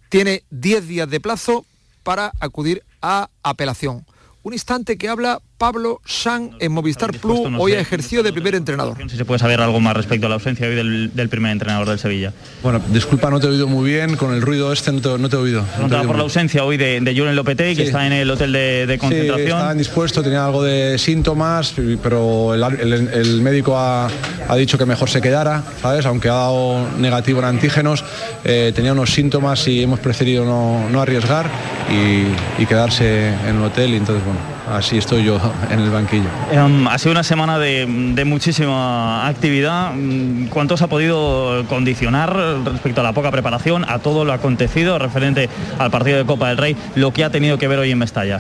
[0.10, 1.66] Tiene 10 días de plazo
[2.02, 4.06] para acudir a apelación.
[4.44, 8.54] Un instante que habla Pablo San en Movistar Plus, no hoy ha ejercido de primer
[8.54, 8.96] entrenador.
[9.10, 11.88] Si se puede saber algo más respecto a la ausencia hoy del, del primer entrenador
[11.90, 12.32] del Sevilla.
[12.62, 15.30] Bueno, disculpa, no te he oído muy bien, con el ruido este no te, no
[15.30, 15.62] te he oído.
[15.62, 18.06] No te he Preguntaba oído por la ausencia hoy de, de Julen Lopetegui, que está
[18.06, 19.48] en el hotel de, de Sí, concentración.
[19.48, 24.10] estaba indispuesto, tenía algo de síntomas, pero el, el- el médico ha,
[24.48, 26.06] ha dicho que mejor se quedara, ¿sabes?
[26.06, 28.04] Aunque ha dado negativo en antígenos,
[28.44, 31.50] eh, tenía unos síntomas y hemos preferido no, no arriesgar
[31.92, 34.40] y, y quedarse en el hotel y entonces, bueno,
[34.72, 35.40] así estoy yo
[35.70, 36.30] en el banquillo.
[36.52, 37.86] Em, ha sido una semana de,
[38.26, 39.94] muchísima actividad.
[39.94, 45.00] Mm, ¿Cuánto se ha podido condicionar respecto a la poca preparación, a todo lo acontecido
[45.00, 45.50] referente
[45.80, 48.40] al partido de Copa del Rey, lo que ha tenido que ver hoy en Mestalla?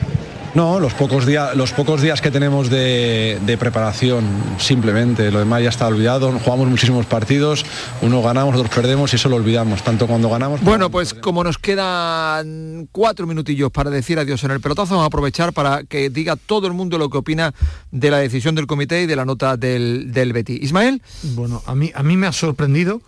[0.57, 4.25] No, los pocos, días, los pocos días que tenemos de, de preparación,
[4.57, 5.29] simplemente.
[5.29, 6.31] Lo demás ya está olvidado.
[6.31, 7.63] Jugamos muchísimos partidos,
[8.01, 10.59] uno ganamos, otros perdemos y eso lo olvidamos, tanto cuando ganamos.
[10.61, 15.07] Bueno, pues como nos quedan cuatro minutillos para decir adiós en el pelotazo, vamos a
[15.09, 17.53] aprovechar para que diga todo el mundo lo que opina
[17.91, 20.57] de la decisión del comité y de la nota del, del Betty.
[20.63, 21.03] Ismael.
[21.35, 23.03] Bueno, a mí, a mí me ha sorprendido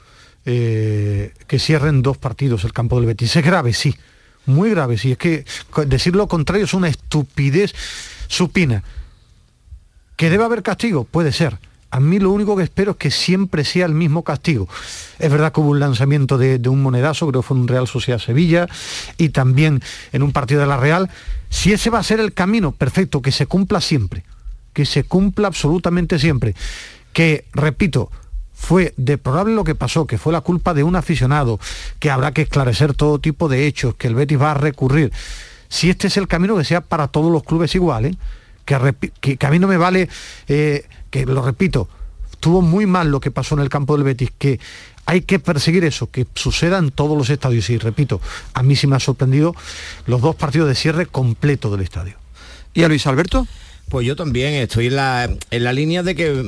[0.45, 3.36] eh, que cierren dos partidos el campo del Betis.
[3.36, 3.95] Es grave, sí,
[4.50, 5.14] muy grave, sí.
[5.14, 5.45] Es que
[5.86, 7.74] decir lo contrario es una estupidez
[8.28, 8.84] supina.
[10.16, 11.06] ¿Que debe haber castigo?
[11.06, 11.58] Puede ser.
[11.91, 14.68] A mí lo único que espero es que siempre sea el mismo castigo.
[15.18, 17.88] Es verdad que hubo un lanzamiento de, de un monedazo, creo que fue un Real
[17.88, 18.68] Sociedad Sevilla,
[19.18, 19.82] y también
[20.12, 21.10] en un partido de la Real.
[21.50, 24.24] Si ese va a ser el camino, perfecto, que se cumpla siempre.
[24.74, 26.54] Que se cumpla absolutamente siempre.
[27.12, 28.12] Que, repito,
[28.60, 31.60] fue deplorable lo que pasó, que fue la culpa de un aficionado,
[31.97, 35.12] que habrá que esclarecer todo tipo de hechos, que el Betis va a recurrir.
[35.70, 38.18] Si este es el camino, que sea para todos los clubes iguales,
[38.66, 40.10] que, que, que a mí no me vale,
[40.47, 41.88] eh, que lo repito,
[42.32, 44.60] estuvo muy mal lo que pasó en el campo del Betis, que
[45.05, 47.70] hay que perseguir eso, que suceda en todos los estadios.
[47.70, 48.20] Y repito,
[48.53, 49.55] a mí sí me ha sorprendido
[50.05, 52.18] los dos partidos de cierre completo del estadio.
[52.74, 53.47] ¿Y a Luis Alberto?
[53.90, 56.44] Pues yo también estoy en la, en la línea de que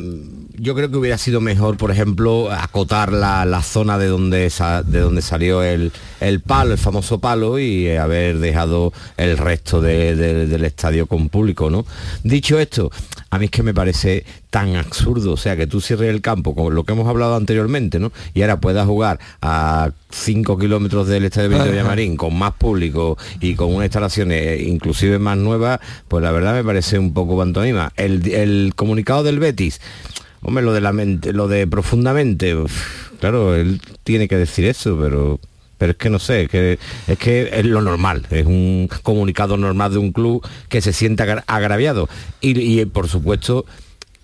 [0.60, 4.52] yo creo que hubiera sido mejor, por ejemplo, acotar la, la zona de donde,
[4.86, 9.82] de donde salió el, el palo, el famoso palo, y eh, haber dejado el resto
[9.82, 11.84] de- de- del estadio con público, ¿no?
[12.24, 12.92] Dicho esto,
[13.32, 16.54] a mí es que me parece tan absurdo, o sea, que tú cierres el campo,
[16.54, 18.12] con lo que hemos hablado anteriormente, ¿no?
[18.34, 21.64] Y ahora puedas jugar a 5 kilómetros del estadio Ajá.
[21.66, 26.64] Villamarín con más público y con unas instalaciones inclusive más nuevas, pues la verdad me
[26.64, 27.93] parece un poco pantomima.
[27.95, 29.80] El, el comunicado del Betis,
[30.41, 34.97] hombre, lo de la mente, lo de profundamente, uf, claro, él tiene que decir eso,
[35.02, 35.39] pero
[35.78, 36.78] pero es que no sé, es que
[37.08, 41.24] es que es lo normal, es un comunicado normal de un club que se sienta
[41.24, 42.08] agra- agraviado.
[42.39, 43.66] Y, y, por supuesto,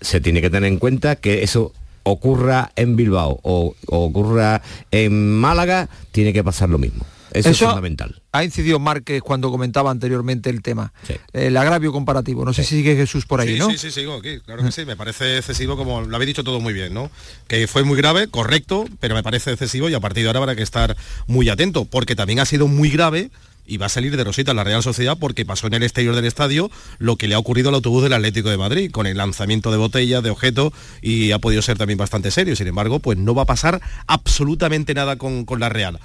[0.00, 1.72] se tiene que tener en cuenta que eso
[2.02, 7.04] ocurra en Bilbao o, o ocurra en Málaga, tiene que pasar lo mismo.
[7.32, 8.22] Eso, es fundamental.
[8.32, 10.92] Ha incidido Márquez cuando comentaba anteriormente el tema.
[11.32, 12.44] El agravio comparativo.
[12.44, 13.70] No sé si sigue Jesús por ahí, sí, ¿no?
[13.70, 14.84] Sí, sí, sigo aquí, claro que sí.
[14.84, 17.10] Me parece excesivo, como lo habéis dicho todo muy bien, ¿no?
[17.46, 20.56] Que fue muy grave, correcto, pero me parece excesivo y a partir de ahora habrá
[20.56, 20.96] que estar
[21.26, 23.30] muy atento, porque también ha sido muy grave
[23.68, 26.24] y va a salir de Rosita la Real Sociedad porque pasó en el exterior del
[26.24, 29.70] estadio lo que le ha ocurrido al autobús del Atlético de Madrid con el lanzamiento
[29.70, 32.56] de botellas, de objetos y ha podido ser también bastante serio.
[32.56, 36.00] Sin embargo, pues no va a pasar absolutamente nada con, con la Real.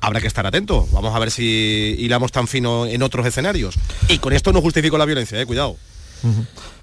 [0.00, 0.88] Habrá que estar atento.
[0.92, 3.74] Vamos a ver si hilamos tan fino en otros escenarios.
[4.08, 5.76] Y con esto no justifico la violencia, eh, cuidado.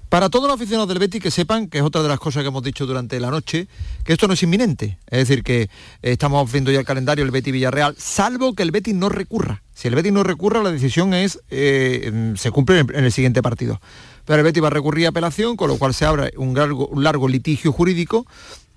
[0.08, 2.48] Para todos los aficionados del Betis que sepan, que es otra de las cosas que
[2.48, 3.68] hemos dicho durante la noche,
[4.04, 4.96] que esto no es inminente.
[5.10, 5.68] Es decir, que eh,
[6.02, 9.62] estamos viendo ya el calendario, el Betis Villarreal, salvo que el Betis no recurra.
[9.74, 13.04] Si el Betis no recurra, la decisión es, eh, mm, se cumple en el, en
[13.04, 13.80] el siguiente partido.
[14.24, 16.88] Pero el Betis va a recurrir a apelación, con lo cual se abre un largo,
[16.88, 18.26] un largo litigio jurídico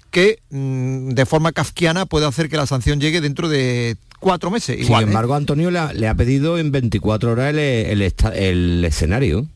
[0.10, 4.86] que mm, de forma kafkiana puede hacer que la sanción llegue dentro de cuatro meses.
[4.86, 5.02] Sin ¿eh?
[5.04, 9.48] embargo, Antonio le ha, le ha pedido en 24 horas el, el esta- el escenario.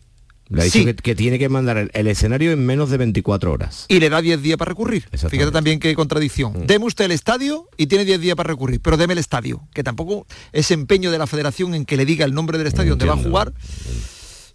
[0.48, 0.86] Le ha dicho Sí.
[0.86, 3.86] que, que tiene que mandar el, el escenario en menos de 24 horas.
[3.88, 5.08] y le da 10 días para recurrir.
[5.12, 6.54] Fíjate también qué contradicción.
[6.54, 6.66] Mm.
[6.68, 9.84] Deme usted el estadio y tiene 10 días para recurrir, pero deme el estadio, que
[9.84, 13.06] tampoco es empeño de la federación en que le diga el nombre del estadio donde
[13.06, 13.54] va a jugar.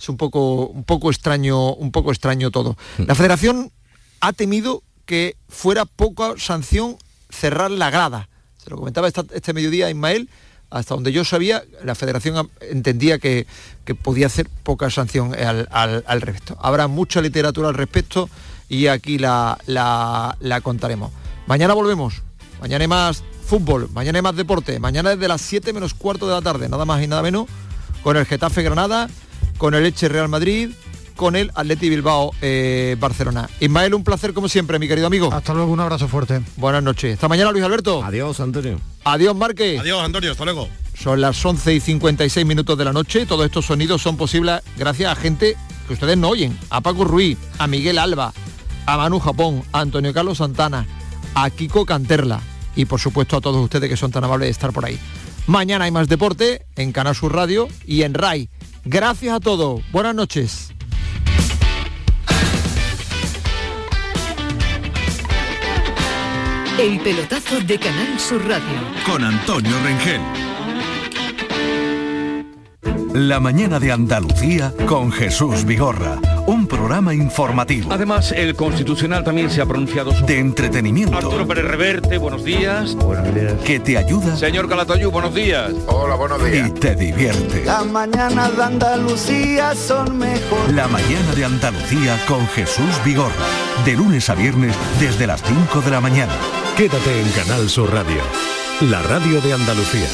[0.00, 2.76] Es un poco, un poco extraño, un poco extraño todo.
[2.98, 3.02] Mm.
[3.06, 3.72] La federación
[4.20, 6.96] ha temido que fuera poca sanción
[7.30, 8.28] cerrar la grada.
[8.62, 10.28] Se lo comentaba esta- este mediodía a Ismael,
[10.70, 13.46] hasta donde yo sabía, la federación entendía que,
[13.84, 15.68] que podía hacer poca sanción al,
[16.06, 16.56] al- respecto.
[16.60, 18.30] Habrá mucha literatura al respecto
[18.68, 21.10] y aquí la, la- la contaremos.
[21.46, 22.22] Mañana volvemos.
[22.60, 24.78] Mañana hay más fútbol, mañana hay más deporte.
[24.78, 27.46] Mañana desde las 7 menos cuarto de la tarde, nada más y nada menos,
[28.02, 29.08] con el Getafe Granada,
[29.58, 30.70] con el Eche Real Madrid,
[31.20, 33.46] con el Atleti Bilbao eh, Barcelona.
[33.60, 35.30] Ismael, un placer como siempre, mi querido amigo.
[35.30, 36.40] Hasta luego, un abrazo fuerte.
[36.56, 37.12] Buenas noches.
[37.12, 38.02] Hasta mañana, Luis Alberto.
[38.02, 38.80] Adiós, Antonio.
[39.04, 39.78] Adiós, Marque.
[39.78, 40.66] Adiós, Antonio, hasta luego.
[40.98, 43.26] Son las 11 y 56 minutos de la noche.
[43.26, 46.58] Todos estos sonidos son posibles gracias a gente que ustedes no oyen.
[46.70, 48.32] A Paco Ruiz, a Miguel Alba,
[48.86, 50.86] a Manu Japón, a Antonio Carlos Santana,
[51.34, 52.40] a Kiko Canterla
[52.74, 54.98] y por supuesto a todos ustedes que son tan amables de estar por ahí.
[55.46, 58.48] Mañana hay más deporte en Canal Sur Radio y en RAI.
[58.86, 59.82] Gracias a todos.
[59.92, 60.72] Buenas noches.
[66.78, 68.64] El pelotazo de Canal Sur Radio.
[69.04, 70.20] Con Antonio Rengel.
[73.12, 76.18] La mañana de Andalucía con Jesús Vigorra.
[76.46, 77.92] Un programa informativo.
[77.92, 80.34] Además, el Constitucional también se ha pronunciado sobre...
[80.34, 81.16] De entretenimiento.
[81.16, 82.94] Arturo Pérez Reverte, buenos días.
[82.94, 83.54] Buenos días.
[83.64, 84.36] Que te ayuda.
[84.36, 85.72] Señor Calatayú, buenos días.
[85.88, 86.68] Hola, buenos días.
[86.68, 87.64] Y te divierte.
[87.64, 90.72] La mañana de Andalucía son mejor.
[90.72, 93.34] La mañana de Andalucía con Jesús Vigorra.
[93.84, 96.32] De lunes a viernes desde las 5 de la mañana.
[96.80, 98.22] Quédate en Canal Sur Radio.
[98.80, 100.08] La radio de Andalucía.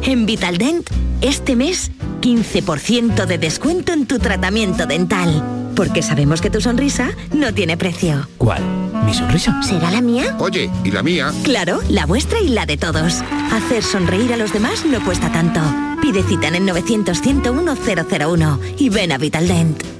[0.00, 0.88] En Vitaldent,
[1.20, 1.90] este mes,
[2.22, 5.44] 15% de descuento en tu tratamiento dental.
[5.76, 8.26] Porque sabemos que tu sonrisa no tiene precio.
[8.38, 8.62] ¿Cuál?
[9.04, 9.62] ¿Mi sonrisa?
[9.62, 10.34] ¿Será la mía?
[10.38, 11.30] Oye, ¿y la mía?
[11.44, 13.20] Claro, la vuestra y la de todos.
[13.52, 15.60] Hacer sonreír a los demás no cuesta tanto.
[16.00, 19.99] Pide cita en el 900-101-001 y ven a Vitaldent.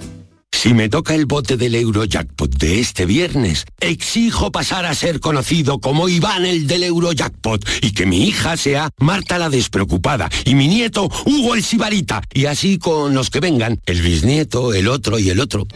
[0.63, 5.79] Si me toca el bote del Eurojackpot de este viernes, exijo pasar a ser conocido
[5.79, 10.69] como Iván el del Eurojackpot y que mi hija sea Marta la despreocupada y mi
[10.69, 15.31] nieto Hugo el Sibarita y así con los que vengan, el bisnieto, el otro y
[15.31, 15.67] el otro.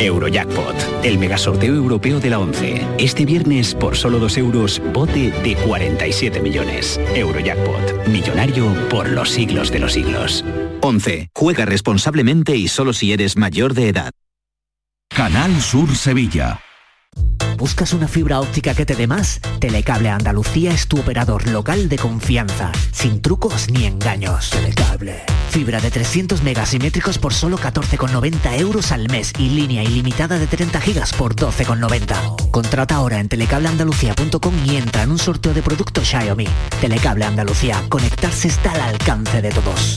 [0.00, 2.86] Eurojackpot, el megasorteo europeo de la 11.
[2.98, 6.98] Este viernes, por solo 2 euros, bote de 47 millones.
[7.14, 10.44] Eurojackpot, millonario por los siglos de los siglos.
[10.80, 11.28] 11.
[11.34, 14.10] Juega responsablemente y solo si eres mayor de edad.
[15.14, 16.60] Canal Sur Sevilla.
[17.58, 19.40] ¿Buscas una fibra óptica que te dé más?
[19.58, 24.48] Telecable Andalucía es tu operador local de confianza, sin trucos ni engaños.
[24.48, 25.24] Telecable.
[25.50, 30.80] Fibra de 300 megasimétricos por solo 14,90 euros al mes y línea ilimitada de 30
[30.80, 32.50] gigas por 12,90.
[32.52, 36.46] Contrata ahora en telecableandalucía.com y entra en un sorteo de productos Xiaomi.
[36.80, 37.82] Telecable Andalucía.
[37.88, 39.96] Conectarse está al alcance de todos.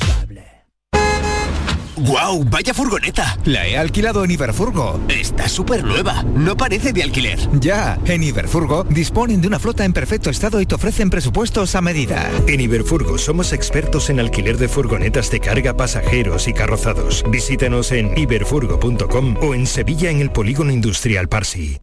[1.97, 2.43] ¡Guau!
[2.45, 3.37] ¡Vaya furgoneta!
[3.45, 4.99] La he alquilado en Iberfurgo.
[5.09, 6.23] Está súper nueva.
[6.23, 7.39] No parece de alquiler.
[7.59, 11.81] Ya, en Iberfurgo disponen de una flota en perfecto estado y te ofrecen presupuestos a
[11.81, 12.29] medida.
[12.47, 17.23] En Iberfurgo somos expertos en alquiler de furgonetas de carga, pasajeros y carrozados.
[17.29, 21.79] Visítanos en iberfurgo.com o en Sevilla en el Polígono Industrial Parsi.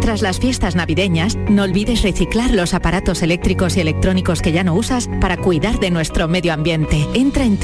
[0.00, 4.74] Tras las fiestas navideñas, no olvides reciclar los aparatos eléctricos y electrónicos que ya no
[4.74, 7.06] usas para cuidar de nuestro medio ambiente.
[7.14, 7.58] Entra en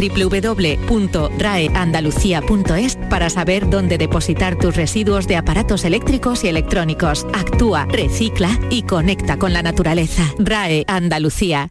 [1.76, 7.26] www.raeandalucía.es para saber dónde depositar tus residuos de aparatos eléctricos y electrónicos.
[7.34, 10.24] Actúa, recicla y conecta con la naturaleza.
[10.38, 11.70] RAE Andalucía.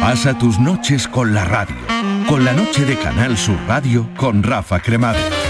[0.00, 1.76] Pasa tus noches con la radio.
[2.28, 5.49] Con la noche de Canal Sur Radio con Rafa Cremades.